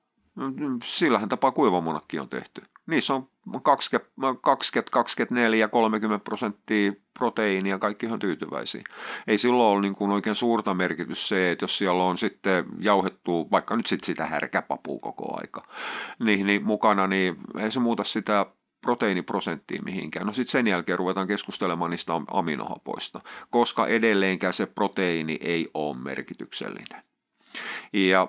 [0.85, 2.63] Sillähän tapaa kuivamuonakki on tehty.
[2.87, 3.29] Niissä on
[3.63, 4.11] 20,
[4.41, 8.83] 20 24, 30 prosenttia proteiinia, kaikki on tyytyväisiä.
[9.27, 13.49] Ei silloin ole niin kuin oikein suurta merkitys se, että jos siellä on sitten jauhettu
[13.51, 15.63] vaikka nyt sitten sitä härkäpapua koko aika
[16.19, 18.47] niin, niin mukana, niin ei se muuta sitä
[18.83, 20.27] proteiiniprosenttia mihinkään.
[20.27, 27.03] No sitten sen jälkeen ruvetaan keskustelemaan niistä aminohapoista, koska edelleenkään se proteiini ei ole merkityksellinen.
[27.93, 28.29] Ja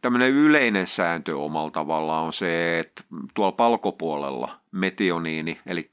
[0.00, 5.90] tämmöinen yleinen sääntö omalla tavallaan on se, että tuolla palkopuolella metioniini, eli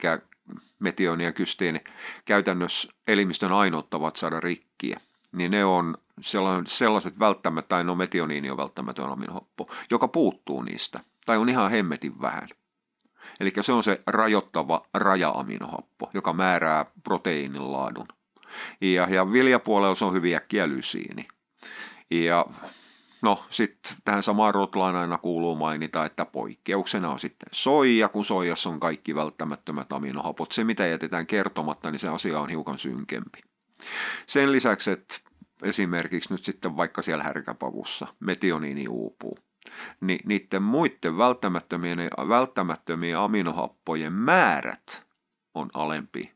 [0.80, 1.82] metioni ja kystiini
[2.26, 5.00] käytännössä elimistön ainoittavat saada rikkiä,
[5.32, 5.98] niin ne on
[6.68, 12.50] sellaiset välttämättä, no metioniini on välttämätön aminohappo, joka puuttuu niistä, tai on ihan hemmetin vähän.
[13.40, 18.08] Eli se on se rajoittava raja-aminohappo, joka määrää proteiinin laadun.
[18.82, 21.28] Ja, ja viljapuolella se on hyvin äkkiä lysiini.
[22.12, 22.46] Ja
[23.22, 28.70] no sitten tähän samaan rotlaan aina kuuluu mainita, että poikkeuksena on sitten soija, kun soijassa
[28.70, 30.52] on kaikki välttämättömät aminohapot.
[30.52, 33.40] Se mitä jätetään kertomatta, niin se asia on hiukan synkempi.
[34.28, 35.16] Sen lisäksi, että
[35.64, 39.38] esimerkiksi nyt sitten vaikka siellä härkäpavussa metioniini uupuu,
[40.02, 45.08] niin niiden muiden välttämättömien, välttämättömien aminohappojen määrät
[45.54, 46.32] on alempi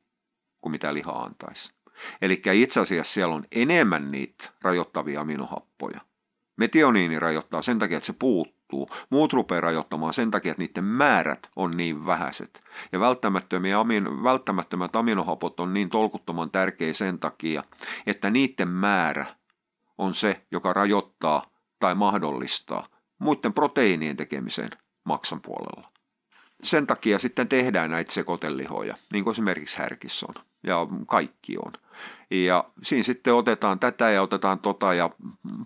[0.61, 1.73] kuin mitä liha antaisi.
[2.21, 6.01] Eli itse asiassa siellä on enemmän niitä rajoittavia aminohappoja.
[6.57, 8.89] Metioniini rajoittaa sen takia, että se puuttuu.
[9.09, 12.61] Muut rupeaa rajoittamaan sen takia, että niiden määrät on niin vähäiset.
[12.91, 17.63] Ja välttämättömiä amin, välttämättömät aminohapot on niin tolkuttoman tärkeä sen takia,
[18.07, 19.25] että niiden määrä
[19.97, 21.45] on se, joka rajoittaa
[21.79, 22.87] tai mahdollistaa
[23.19, 24.69] muiden proteiinien tekemisen
[25.03, 25.91] maksan puolella.
[26.63, 31.73] Sen takia sitten tehdään näitä sekoitelihoja, niin kuin esimerkiksi härkissä on ja kaikki on.
[32.31, 35.09] Ja siinä sitten otetaan tätä ja otetaan tota ja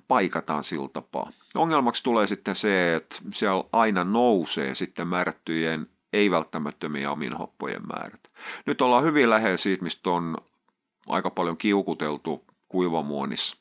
[0.08, 1.32] paikataan sillä tapaa.
[1.56, 8.22] Ongelmaksi tulee sitten se, että siellä aina nousee sitten määrättyjen ei-välttämättömiä aminohappojen määrät.
[8.66, 10.38] Nyt ollaan hyvin lähellä siitä, mistä on
[11.08, 13.58] aika paljon kiukuteltu kuivamuonissa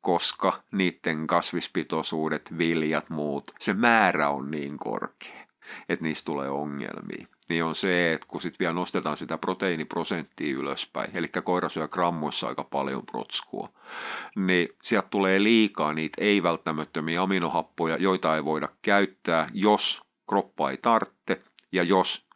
[0.00, 5.46] koska niiden kasvispitoisuudet, viljat, muut, se määrä on niin korkea,
[5.88, 7.26] että niistä tulee ongelmia.
[7.48, 12.48] Niin on se, että kun sitten vielä nostetaan sitä proteiiniprosenttia ylöspäin, eli koira syö grammoissa
[12.48, 13.68] aika paljon protskua,
[14.36, 21.42] niin sieltä tulee liikaa niitä ei-välttämättömiä aminohappoja, joita ei voida käyttää, jos kroppa ei tarvitse
[21.72, 22.26] ja jos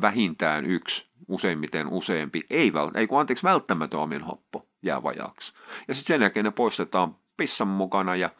[0.00, 5.54] vähintään yksi, useimmiten useampi, ei, ei kun anteeksi, välttämätön aminohappo jää vajaaksi.
[5.88, 8.30] Ja sitten sen jälkeen ne poistetaan pissan mukana ja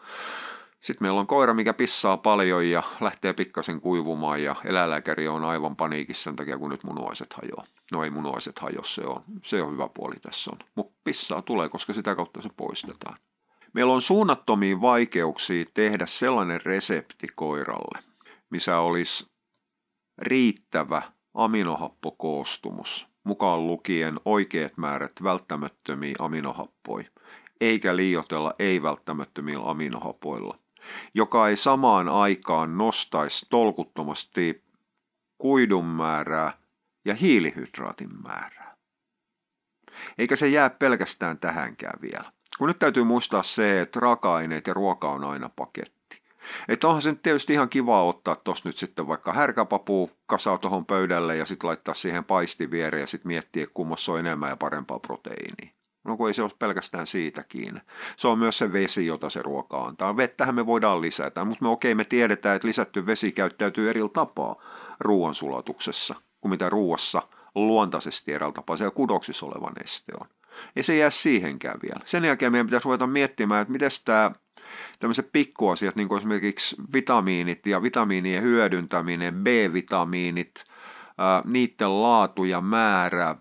[0.80, 5.76] sitten meillä on koira, mikä pissaa paljon ja lähtee pikkasen kuivumaan ja eläinlääkäri on aivan
[5.76, 7.64] paniikissa sen takia, kun nyt munuaiset hajoaa.
[7.92, 10.58] No ei munuaiset hajo, se on, se on hyvä puoli tässä on.
[10.74, 13.18] Mutta pissaa tulee, koska sitä kautta se poistetaan.
[13.72, 17.98] Meillä on suunnattomia vaikeuksia tehdä sellainen resepti koiralle,
[18.50, 19.26] missä olisi
[20.18, 21.02] riittävä
[21.34, 27.08] aminohappokoostumus, mukaan lukien oikeat määrät välttämättömiä aminohappoja,
[27.60, 30.58] eikä liioitella ei-välttämättömillä aminohapoilla,
[31.14, 34.64] joka ei samaan aikaan nostaisi tolkuttomasti
[35.38, 36.52] kuidun määrää
[37.04, 38.74] ja hiilihydraatin määrää.
[40.18, 42.32] Eikä se jää pelkästään tähänkään vielä.
[42.58, 46.03] Kun nyt täytyy muistaa se, että raaka-aineet ja ruoka on aina paketti.
[46.68, 50.86] Että onhan se nyt tietysti ihan kiva ottaa tuossa nyt sitten vaikka härkäpapu kasaa tuohon
[50.86, 54.98] pöydälle ja sitten laittaa siihen paisti viereen ja sitten miettiä, kummassa on enemmän ja parempaa
[54.98, 55.74] proteiiniä.
[56.04, 57.80] No kun ei se ole pelkästään siitä kiinni.
[58.16, 60.16] Se on myös se vesi, jota se ruoka antaa.
[60.16, 64.62] Vettähän me voidaan lisätä, mutta me okei me tiedetään, että lisätty vesi käyttäytyy eri tapaa
[65.00, 67.22] ruoansulatuksessa kuin mitä ruuassa
[67.54, 70.26] luontaisesti eräällä tapaa siellä kudoksissa oleva neste on.
[70.76, 72.00] Ei se jää siihenkään vielä.
[72.04, 74.30] Sen jälkeen meidän pitäisi ruveta miettimään, että miten tämä
[74.98, 80.64] tämmöiset pikkuasiat, niin kuin esimerkiksi vitamiinit ja vitamiinien hyödyntäminen, B-vitamiinit,
[81.44, 83.36] niiden laatu ja määrä,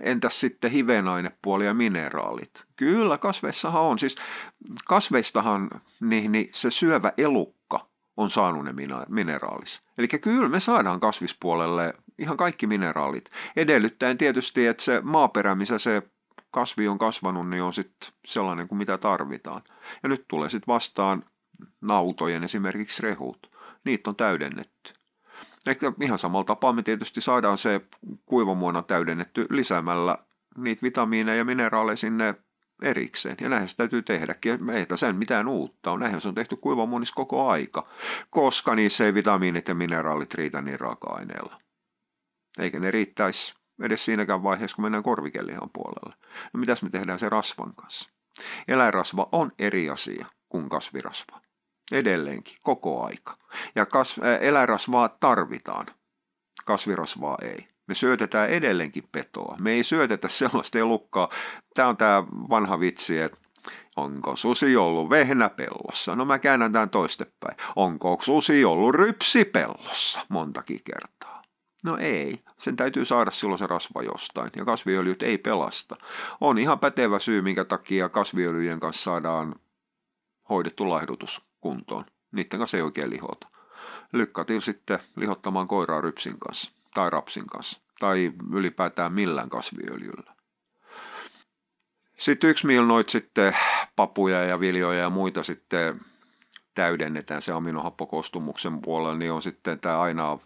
[0.00, 2.66] entäs sitten hivenainepuoli ja mineraalit?
[2.76, 3.98] Kyllä, kasveissahan on.
[3.98, 4.16] Siis
[4.84, 8.72] kasveistahan niin, niin se syövä elukka on saanut ne
[9.08, 9.82] mineraalis.
[9.98, 13.30] Eli kyllä me saadaan kasvispuolelle ihan kaikki mineraalit.
[13.56, 16.02] Edellyttäen tietysti, että se maaperä, missä se
[16.50, 19.62] kasvi on kasvanut, niin on sitten sellainen kuin mitä tarvitaan.
[20.02, 21.24] Ja nyt tulee sitten vastaan
[21.80, 23.50] nautojen esimerkiksi rehut.
[23.84, 24.92] Niitä on täydennetty.
[25.66, 27.80] Ehkä ihan samalla tapaa me tietysti saadaan se
[28.26, 30.18] kuivamuona täydennetty lisäämällä
[30.56, 32.34] niitä vitamiineja ja mineraaleja sinne
[32.82, 33.36] erikseen.
[33.40, 34.70] Ja näinhän se täytyy tehdäkin.
[34.70, 36.00] Ei sen mitään uutta on.
[36.00, 37.88] Näinhän se on tehty kuivamuonissa koko aika,
[38.30, 41.60] koska niissä ei vitamiinit ja mineraalit riitä niin raaka-aineella.
[42.58, 43.54] Eikä ne riittäisi
[43.86, 46.14] edes siinäkään vaiheessa, kun mennään korvikelihan puolelle.
[46.52, 48.10] No mitäs me tehdään se rasvan kanssa?
[48.68, 51.40] Eläinrasva on eri asia kuin kasvirasva.
[51.92, 53.38] Edelleenkin, koko aika.
[53.74, 55.86] Ja kas, eläinrasvaa tarvitaan,
[56.64, 57.68] kasvirasvaa ei.
[57.86, 59.56] Me syötetään edelleenkin petoa.
[59.60, 61.28] Me ei syötetä sellaista elukkaa.
[61.74, 63.38] Tämä on tämä vanha vitsi, että
[63.96, 66.16] onko susi ollut vehnäpellossa?
[66.16, 67.56] No mä käännän tämän toistepäin.
[67.76, 71.37] Onko susi ollut rypsipellossa montakin kertaa?
[71.84, 75.96] No ei, sen täytyy saada silloin se rasva jostain, ja kasviöljyt ei pelasta.
[76.40, 79.54] On ihan pätevä syy, minkä takia kasviöljyjen kanssa saadaan
[80.48, 82.04] hoidettu laihdutus kuntoon.
[82.32, 83.48] Niiden kanssa ei oikein lihota.
[84.12, 87.80] Lykkätil sitten lihottamaan koiraa rypsin kanssa tai rapsin kanssa.
[87.98, 90.34] tai ylipäätään millään kasviöljyllä.
[92.18, 93.56] Sitten yksi milnoit sitten
[93.96, 96.00] papuja ja viljoja ja muita sitten
[96.74, 100.38] täydennetään se aminohappokostumuksen puolella, niin on sitten tämä aina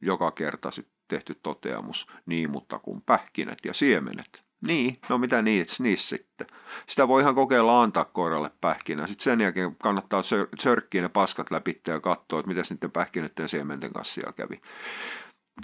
[0.00, 4.44] joka kerta sitten tehty toteamus, niin mutta kuin pähkinät ja siemenet.
[4.66, 6.46] Niin, no mitä niissä, niissä sitten?
[6.86, 9.06] Sitä voi ihan kokeilla antaa koiralle pähkinä.
[9.06, 10.22] Sitten sen jälkeen kannattaa
[10.60, 14.60] sörkkiä ne paskat läpi ja katsoa, että miten niiden pähkinöiden ja siementen kanssa siellä kävi.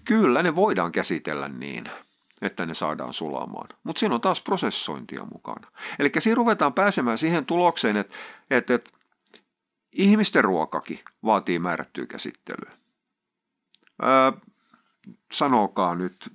[0.05, 1.85] Kyllä ne voidaan käsitellä niin,
[2.42, 3.68] että ne saadaan sulamaan.
[3.85, 5.68] Mutta siinä on taas prosessointia mukana.
[5.99, 8.16] Eli siinä ruvetaan pääsemään siihen tulokseen, että,
[8.51, 8.90] että, että
[9.92, 12.86] ihmisten ruokakin vaatii määrättyä käsittelyä.
[14.02, 14.40] Öö,
[15.32, 16.32] sanokaa nyt,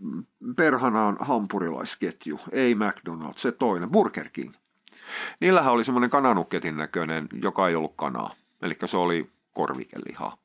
[0.55, 4.53] perhana on hampurilaisketju, ei McDonald's, se toinen, Burger King.
[5.39, 10.37] Niillähän oli semmoinen kananukketin näköinen, joka ei ollut kanaa, eli se oli korvikeliha.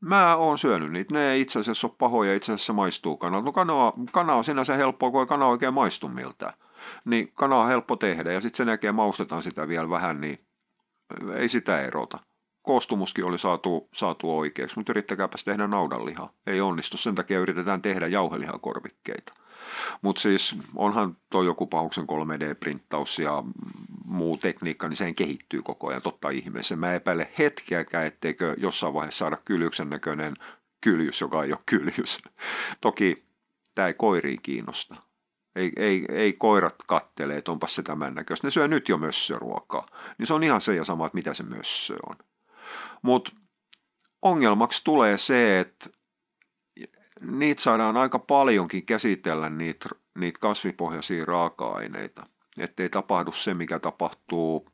[0.00, 3.40] Mä oon syönyt niitä, ne ei itse asiassa ole pahoja, itse asiassa maistuu kanaa.
[3.40, 6.52] No kana, kana on sinänsä helppoa, kun ei kana oikein maistu miltään.
[7.04, 10.38] Niin kana on helppo tehdä ja sitten sen jälkeen maustetaan sitä vielä vähän, niin
[11.34, 12.18] ei sitä erota
[12.64, 16.30] koostumuskin oli saatu, saatu oikeaksi, mutta yrittäkääpäs tehdä naudanliha.
[16.46, 19.32] Ei onnistu, sen takia yritetään tehdä jauhelihakorvikkeita.
[20.02, 23.42] Mutta siis onhan tuo joku pahuksen 3D-printtaus ja
[24.04, 26.76] muu tekniikka, niin sen kehittyy koko ajan, totta ihmeessä.
[26.76, 30.34] Mä epäilen hetkeäkään, etteikö jossain vaiheessa saada kyljyksen näköinen
[30.80, 32.22] kyljys, joka ei ole kyljys.
[32.80, 33.24] Toki
[33.74, 34.94] tämä ei koiriin kiinnosta.
[35.56, 38.46] Ei, ei, ei koirat kattele, että onpas se tämän näköistä.
[38.46, 39.86] Ne syö nyt jo mössöruokaa.
[40.18, 42.16] Niin se on ihan se ja sama, että mitä se mössö on.
[43.04, 43.32] Mutta
[44.22, 45.90] ongelmaksi tulee se, että
[47.20, 49.88] niitä saadaan aika paljonkin käsitellä niitä,
[50.18, 52.26] niitä kasvipohjaisia raaka-aineita.
[52.58, 54.68] Ettei tapahdu se, mikä tapahtuu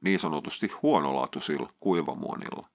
[0.00, 2.68] niin sanotusti huonolaatuisilla kuivamuonilla.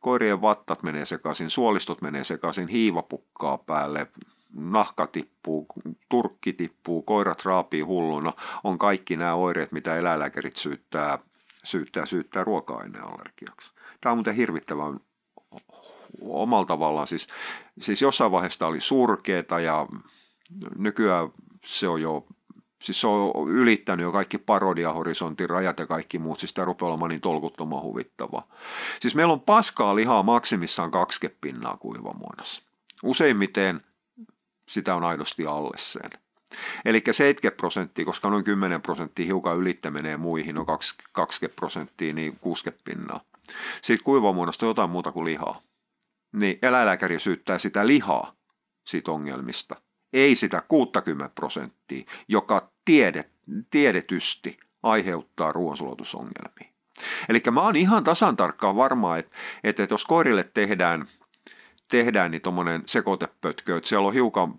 [0.00, 4.06] Koirien vattat menee sekaisin, suolistot menee sekaisin, hiivapukkaa päälle,
[4.54, 5.66] nahka tippuu,
[6.08, 8.32] turkki tippuu, koirat raapii hulluna,
[8.64, 11.18] on kaikki nämä oireet, mitä eläinlääkärit syyttää,
[11.64, 13.75] syyttää, syyttää ruoka-aineallergiaksi.
[14.00, 15.00] Tämä on muuten hirvittävän
[16.22, 17.06] omalla tavallaan.
[17.06, 17.26] Siis,
[17.80, 19.86] siis jossain vaiheessa oli surkeeta ja
[20.76, 21.28] nykyään
[21.64, 22.26] se on jo
[22.82, 27.08] Siis se on ylittänyt jo kaikki parodiahorisontin rajat ja kaikki muut, siis tämä rupeaa olemaan
[27.08, 28.42] niin tolkuttoman huvittava.
[29.00, 32.62] Siis meillä on paskaa lihaa maksimissaan 20 pinnaa kuivamuodossa.
[33.02, 33.80] Useimmiten
[34.68, 36.10] sitä on aidosti alle sen.
[36.84, 40.66] Eli 70 prosenttia, koska noin 10 prosenttia hiukan ylittä menee muihin, on
[41.12, 43.20] 20 prosenttia, niin 60 pinnaa.
[43.82, 45.62] Siitä kuivamuodosta jotain muuta kuin lihaa.
[46.32, 48.36] Niin eläinlääkäri syyttää sitä lihaa
[48.86, 49.76] siitä ongelmista,
[50.12, 53.30] ei sitä 60 prosenttia, joka tiedet,
[53.70, 56.72] tiedetysti aiheuttaa ruoansulatusongelmia.
[57.28, 61.06] Eli mä oon ihan tasan tarkkaan varma, että, että, jos koirille tehdään,
[61.90, 64.54] tehdään niin tuommoinen sekoitepötkö, että siellä on hiukan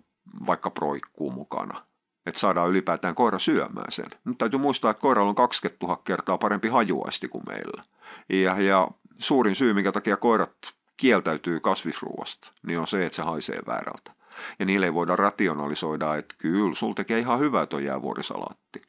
[0.46, 1.86] vaikka proikkuu mukana,
[2.28, 4.06] että saadaan ylipäätään koira syömään sen.
[4.24, 7.82] Nyt täytyy muistaa, että koiralla on 20 000 kertaa parempi hajuaisti kuin meillä.
[8.28, 8.88] Ja, ja
[9.18, 14.12] suurin syy, minkä takia koirat kieltäytyy kasvisruuasta, niin on se, että se haisee väärältä.
[14.58, 18.82] Ja niille ei voida rationalisoida, että kyllä, sulla tekee ihan hyvää tuo jäävuorisalaatti.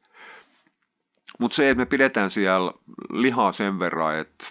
[1.39, 2.73] Mutta se, että me pidetään siellä
[3.09, 4.45] lihaa sen verran, että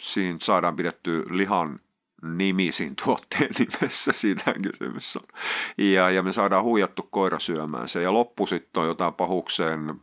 [0.00, 1.80] siinä saadaan pidetty lihan
[2.22, 5.22] nimi siinä tuotteen nimessä, siitä kysymys on.
[5.78, 8.02] Ja, ja me saadaan huijattu koira syömään se.
[8.02, 10.00] Ja loppu sitten on jotain pahuksen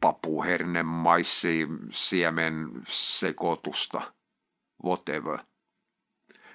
[0.00, 4.12] papuherne, maissi, siemen sekoitusta,
[4.84, 5.38] whatever.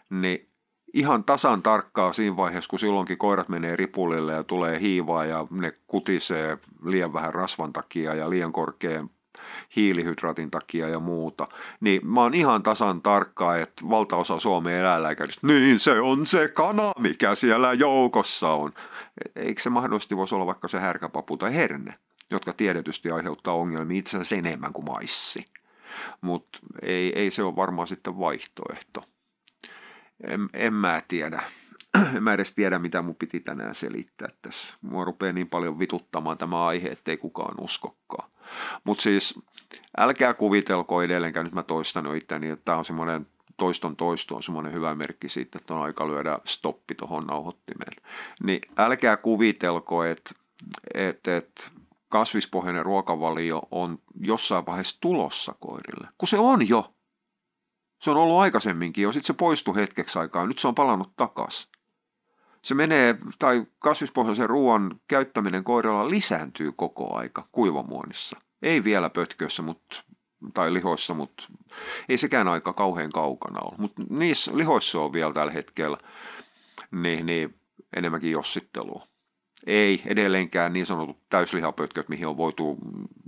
[0.09, 0.53] Niin
[0.93, 5.71] ihan tasan tarkkaa siinä vaiheessa, kun silloinkin koirat menee ripulille ja tulee hiivaa ja ne
[5.87, 9.09] kutisee liian vähän rasvan takia ja liian korkean
[9.75, 11.47] hiilihydraatin takia ja muuta,
[11.79, 16.91] niin mä oon ihan tasan tarkkaa, että valtaosa Suomen eläinlääkäristä, niin se on se kana,
[16.99, 18.73] mikä siellä joukossa on.
[19.35, 21.93] Eikö se mahdollisesti voisi olla vaikka se härkäpapu tai herne,
[22.31, 25.45] jotka tiedetysti aiheuttaa ongelmia itse asiassa enemmän kuin maissi.
[26.21, 29.03] Mutta ei, ei se ole varmaan sitten vaihtoehto.
[30.27, 31.43] En, en mä tiedä.
[32.15, 34.77] En mä edes tiedä, mitä mun piti tänään selittää tässä.
[34.81, 38.29] Mua rupeaa niin paljon vituttamaan tämä aihe, ettei kukaan uskokkaan.
[38.83, 39.39] Mutta siis
[39.97, 43.27] älkää kuvitelko edelleenkään, nyt mä toistan jo että tämä on semmoinen
[43.57, 47.95] toiston toisto on semmoinen hyvä merkki siitä, että on aika lyödä stoppi tuohon nauhoittimeen.
[48.43, 50.31] Niin älkää kuvitelko, että,
[50.93, 51.63] että, että
[52.09, 56.93] kasvispohjainen ruokavalio on jossain vaiheessa tulossa koirille, kun se on jo.
[58.01, 61.71] Se on ollut aikaisemminkin jo, sitten se poistui hetkeksi aikaa, nyt se on palannut takaisin.
[62.63, 68.41] Se menee, tai kasvispohjaisen ruoan käyttäminen koiralla lisääntyy koko aika kuivamuonissa.
[68.61, 70.03] Ei vielä pötkössä mutta,
[70.53, 71.43] tai lihoissa, mutta
[72.09, 73.75] ei sekään aika kauhean kaukana ole.
[73.77, 75.97] Mutta niissä lihoissa on vielä tällä hetkellä
[76.91, 77.55] niin, niin
[77.95, 79.07] enemmänkin jossittelua.
[79.67, 82.77] Ei edelleenkään niin sanotut täyslihapötköt, mihin on voitu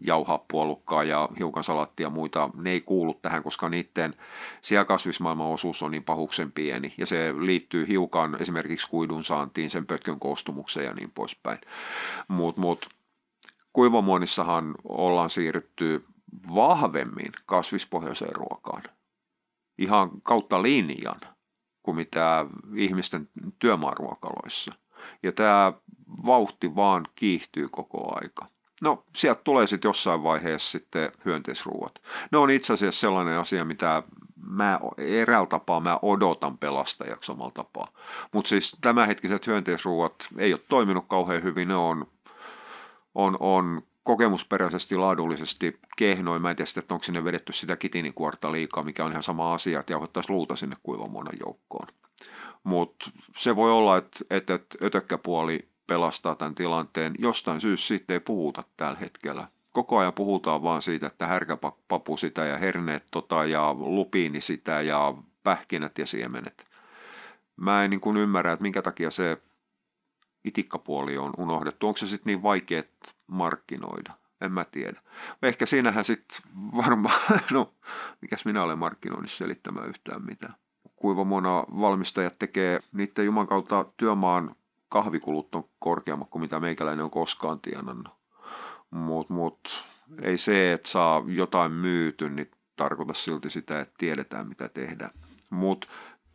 [0.02, 4.14] jauhaa puolukkaa ja hiukan salattia ja muita, ne ei kuulu tähän, koska niiden
[4.62, 10.20] sijakasvismaailman osuus on niin pahuksen pieni ja se liittyy hiukan esimerkiksi kuidun saantiin, sen pötkön
[10.20, 11.60] koostumukseen ja niin poispäin.
[12.28, 12.90] Mutta mut,
[13.74, 16.06] kuivamuonissahan ollaan siirrytty
[16.56, 18.84] vahvemmin kasvispohjaiseen ruokaan.
[19.78, 21.22] Ihan kautta linjan
[21.84, 23.30] kuin mitä ihmisten
[23.60, 24.74] työmaaruokaloissa.
[25.24, 25.74] Ja tämä
[26.26, 28.48] vauhti vaan kiihtyy koko aika.
[28.82, 32.02] No, sieltä tulee sitten jossain vaiheessa sitten hyönteisruuat.
[32.32, 34.04] Ne on itse asiassa sellainen asia, mitä
[34.48, 37.88] mä eräällä tapaa mä odotan pelastajaksi omalla tapaa.
[38.32, 42.08] Mutta siis tämänhetkiset hyönteisruuat ei ole toiminut kauhean hyvin, ne on,
[43.16, 46.42] on, on kokemusperäisesti, laadullisesti kehnoin.
[46.42, 49.80] Mä en tiedä, että onko sinne vedetty sitä kitinikuorta liikaa, mikä on ihan sama asia,
[49.80, 51.88] että jauhottaisi luuta sinne kuivamuonan joukkoon.
[52.66, 57.16] Mutta se voi olla, että, että, että ötökkäpuoli pelastaa tämän tilanteen.
[57.20, 59.48] Jostain syystä siitä ei puhuta tällä hetkellä.
[59.72, 65.14] Koko ajan puhutaan vaan siitä, että härkäpapu sitä ja herneet tota ja lupiini sitä ja
[65.44, 66.68] pähkinät ja siemenet.
[67.58, 69.38] Mä en niin kuin ymmärrä, että minkä takia se
[70.44, 71.88] itikkapuoli on unohdettu.
[71.88, 72.84] Onko se sitten niin vaikea
[73.28, 74.14] markkinoida?
[74.42, 75.02] En mä tiedä.
[75.42, 76.38] Ehkä siinähän sitten
[76.76, 77.20] varmaan,
[77.52, 77.74] no
[78.22, 80.56] mikäs minä olen markkinoinnissa selittämään yhtään mitään.
[81.06, 84.56] Kuivamona valmistajat tekee niiden juman kautta työmaan
[84.90, 88.14] kahvikulut on korkeammat kuin mitä meikäläinen on koskaan tienannut.
[88.90, 89.86] Mutta mut,
[90.22, 95.12] ei se, että saa jotain myyty, niin tarkoita silti sitä, että tiedetään mitä tehdään.
[95.50, 95.88] Mutta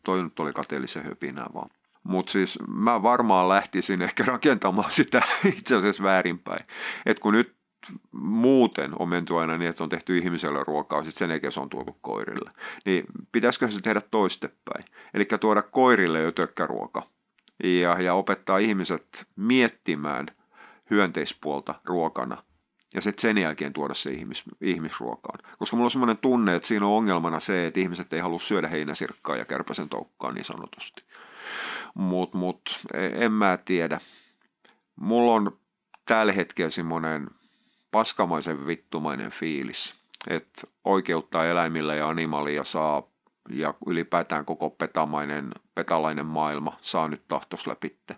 [0.04, 1.70] toi nyt oli kateellisen höpinää vaan.
[2.02, 6.66] Mutta siis mä varmaan lähtisin ehkä rakentamaan sitä itse asiassa väärinpäin.
[7.06, 7.56] Että kun nyt
[8.12, 11.70] muuten on menty aina niin, että on tehty ihmiselle ruokaa, sitten sen jälkeen se on
[11.70, 12.50] tuotu koirille.
[12.84, 14.84] Niin pitäisikö se tehdä toistepäin?
[15.14, 17.02] Eli tuoda koirille jo tökkäruoka
[17.64, 20.26] ja, ja opettaa ihmiset miettimään
[20.90, 22.42] hyönteispuolta ruokana
[22.94, 25.38] ja sitten sen jälkeen tuoda se ihmis, ihmisruokaan.
[25.58, 28.68] Koska mulla on semmoinen tunne, että siinä on ongelmana se, että ihmiset ei halua syödä
[28.68, 31.02] heinäsirkkaa ja kärpäsen toukkaa niin sanotusti.
[31.94, 34.00] Mutta mut, e, en mä tiedä.
[34.96, 35.58] Mulla on
[36.06, 37.30] tällä hetkellä semmoinen
[37.90, 39.94] paskamaisen vittumainen fiilis,
[40.28, 43.02] että oikeuttaa eläimille ja animalia saa
[43.48, 48.16] ja ylipäätään koko petamainen, petalainen maailma saa nyt tahtos läpitte.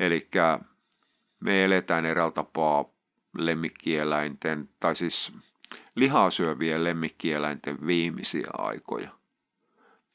[0.00, 0.28] Eli
[1.40, 2.84] me eletään eräällä tapaa
[3.38, 5.32] lemmikkieläinten, tai siis
[5.94, 9.10] lihaa syövien lemmikkieläinten viimeisiä aikoja.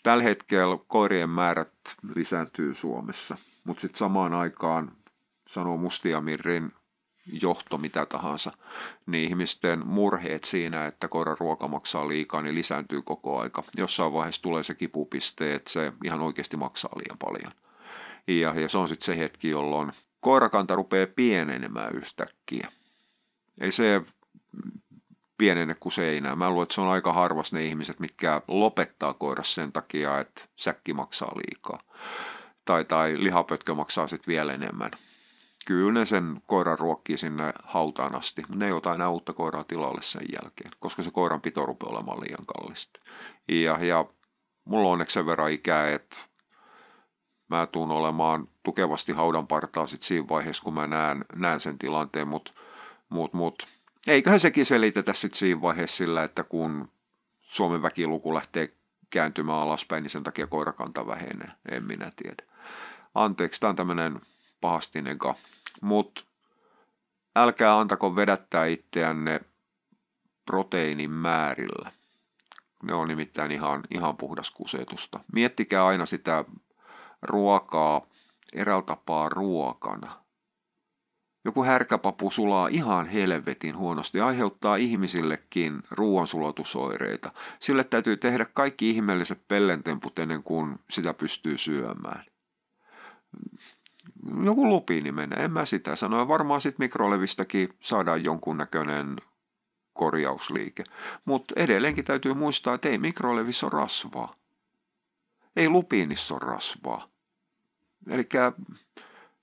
[0.04, 1.74] Tällä hetkellä koirien määrät
[2.16, 4.92] lisääntyy Suomessa, mutta sitten samaan aikaan
[5.48, 6.72] sanoo Mustiamirrin
[7.32, 8.52] johto mitä tahansa,
[9.06, 13.64] niin ihmisten murheet siinä, että koiran ruoka maksaa liikaa, niin lisääntyy koko aika.
[13.78, 17.52] Jossain vaiheessa tulee se kipupiste, että se ihan oikeasti maksaa liian paljon.
[18.28, 22.68] Ja, ja se on sitten se hetki, jolloin koirakanta rupeaa pienenemään yhtäkkiä.
[23.62, 24.02] Ei se
[25.38, 26.36] pienene kuin seinää.
[26.36, 30.46] Mä luulen, että se on aika harvas ne ihmiset, mitkä lopettaa koiras sen takia, että
[30.56, 31.80] säkki maksaa liikaa.
[32.66, 34.92] Tai, tai lihapötkö maksaa sitten vielä enemmän
[35.66, 39.64] kyllä ne sen koiran ruokkii sinne hautaan asti, mutta ne ei ota enää uutta koiraa
[39.64, 43.00] tilalle sen jälkeen, koska se koiran pito rupeaa olemaan liian kallista.
[43.50, 44.06] Ja, ja
[44.66, 46.18] mulla on onneksi sen verran ikää, että
[47.50, 52.28] mä tuun olemaan tukevasti haudan partaa sit siinä vaiheessa, kun mä näen, näen sen tilanteen,
[52.28, 52.52] mutta
[53.10, 53.68] mut, mut,
[54.08, 56.92] eiköhän sekin selitetä sitten siinä vaiheessa sillä, että kun
[57.40, 58.74] Suomen väkiluku lähtee
[59.10, 62.44] kääntymään alaspäin, niin sen takia koirakanta vähenee, en minä tiedä.
[63.16, 64.22] Anteeksi, tämä on tämmöinen
[64.64, 65.36] pahastinenkaan.
[65.82, 66.24] Mutta
[67.36, 69.40] älkää antako vedättää itseänne
[70.46, 71.92] proteiinin määrillä.
[72.84, 75.20] Ne on nimittäin ihan, ihan puhdas kusetusta.
[75.34, 76.46] Miettikää aina sitä
[77.22, 78.02] ruokaa
[78.54, 80.24] eräällä tapaa ruokana.
[81.46, 87.32] Joku härkäpapu sulaa ihan helvetin huonosti ja aiheuttaa ihmisillekin ruoansulatusoireita.
[87.60, 92.26] Sille täytyy tehdä kaikki ihmeelliset pellentemput ennen kuin sitä pystyy syömään
[94.44, 96.18] joku lupiini menee, en mä sitä sano.
[96.18, 99.16] Ja varmaan sitten mikrolevistäkin saadaan jonkunnäköinen
[99.94, 100.84] korjausliike.
[101.26, 104.36] Mutta edelleenkin täytyy muistaa, että ei mikrolevis ole rasvaa.
[105.56, 107.08] Ei lupiinissa ole rasvaa.
[108.10, 108.30] Eli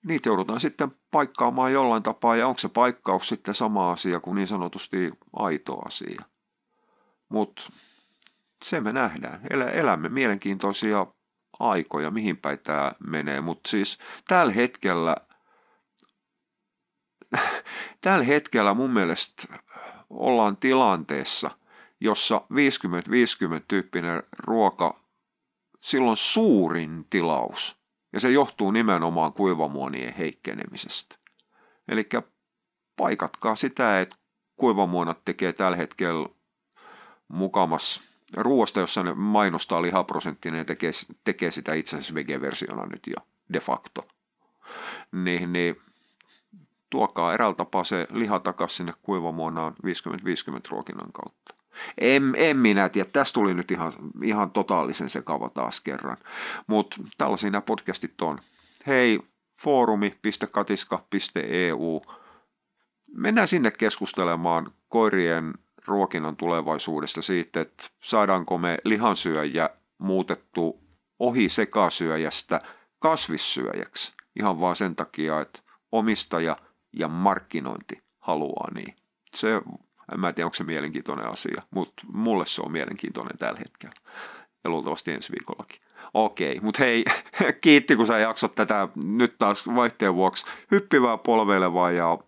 [0.04, 4.48] niitä joudutaan sitten paikkaamaan jollain tapaa, ja onko se paikkaus sitten sama asia kuin niin
[4.48, 6.22] sanotusti aito asia.
[7.28, 7.72] Mutta
[8.64, 9.40] se me nähdään.
[9.72, 11.06] Elämme mielenkiintoisia
[11.60, 13.40] aikoja, mihin päin tämä menee.
[13.40, 13.98] Mutta siis
[14.28, 15.16] tällä hetkellä,
[18.00, 19.58] tällä hetkellä mun mielestä
[20.10, 21.50] ollaan tilanteessa,
[22.00, 22.40] jossa
[23.58, 25.00] 50-50 tyyppinen ruoka,
[25.80, 27.80] silloin suurin tilaus
[28.12, 31.14] Ja se johtuu nimenomaan kuivamuonien heikkenemisestä.
[31.88, 32.08] Eli
[32.96, 34.16] paikatkaa sitä, että
[34.56, 36.28] kuivamuonat tekee tällä hetkellä
[37.28, 40.90] mukamas ruoasta, jossa ne mainostaa lihaprosenttinen ja tekee,
[41.24, 44.08] tekee sitä itse asiassa vegeversiona nyt jo de facto.
[45.12, 45.76] Niin, niin
[46.90, 49.76] tuokaa eräältä tapaa se liha takaisin sinne kuivamuonaan 50-50
[50.70, 51.54] ruokinnan kautta.
[51.98, 56.16] En, en minä tiedä, tästä tuli nyt ihan, ihan totaalisen sekava taas kerran.
[56.66, 58.38] Mutta tällaisia nämä podcastit on.
[58.86, 59.20] Hei,
[59.60, 62.02] foorumi.katiska.eu.
[63.14, 65.54] Mennään sinne keskustelemaan koirien
[65.90, 70.80] ruokinnan tulevaisuudesta siitä, että saadaanko me lihansyöjä muutettu
[71.18, 72.60] ohi sekasyöjästä
[72.98, 74.14] kasvissyöjäksi.
[74.36, 75.60] Ihan vaan sen takia, että
[75.92, 76.56] omistaja
[76.92, 78.96] ja markkinointi haluaa niin.
[79.34, 79.54] Se,
[80.12, 83.94] en mä tiedä, onko se mielenkiintoinen asia, mutta mulle se on mielenkiintoinen tällä hetkellä.
[84.64, 85.80] Ja luultavasti ensi viikollakin.
[86.14, 87.04] Okei, mutta hei,
[87.60, 92.18] kiitti kun sä jaksot tätä nyt taas vaihteen vuoksi hyppivää polveilevaa ja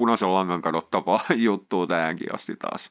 [0.00, 2.90] punaisen langan kadottavaa juttua tähänkin asti taas.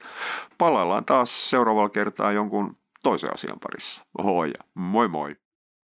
[0.58, 4.06] Palaillaan taas seuraavalla kertaa jonkun toisen asian parissa.
[4.18, 5.36] Oho ja moi moi!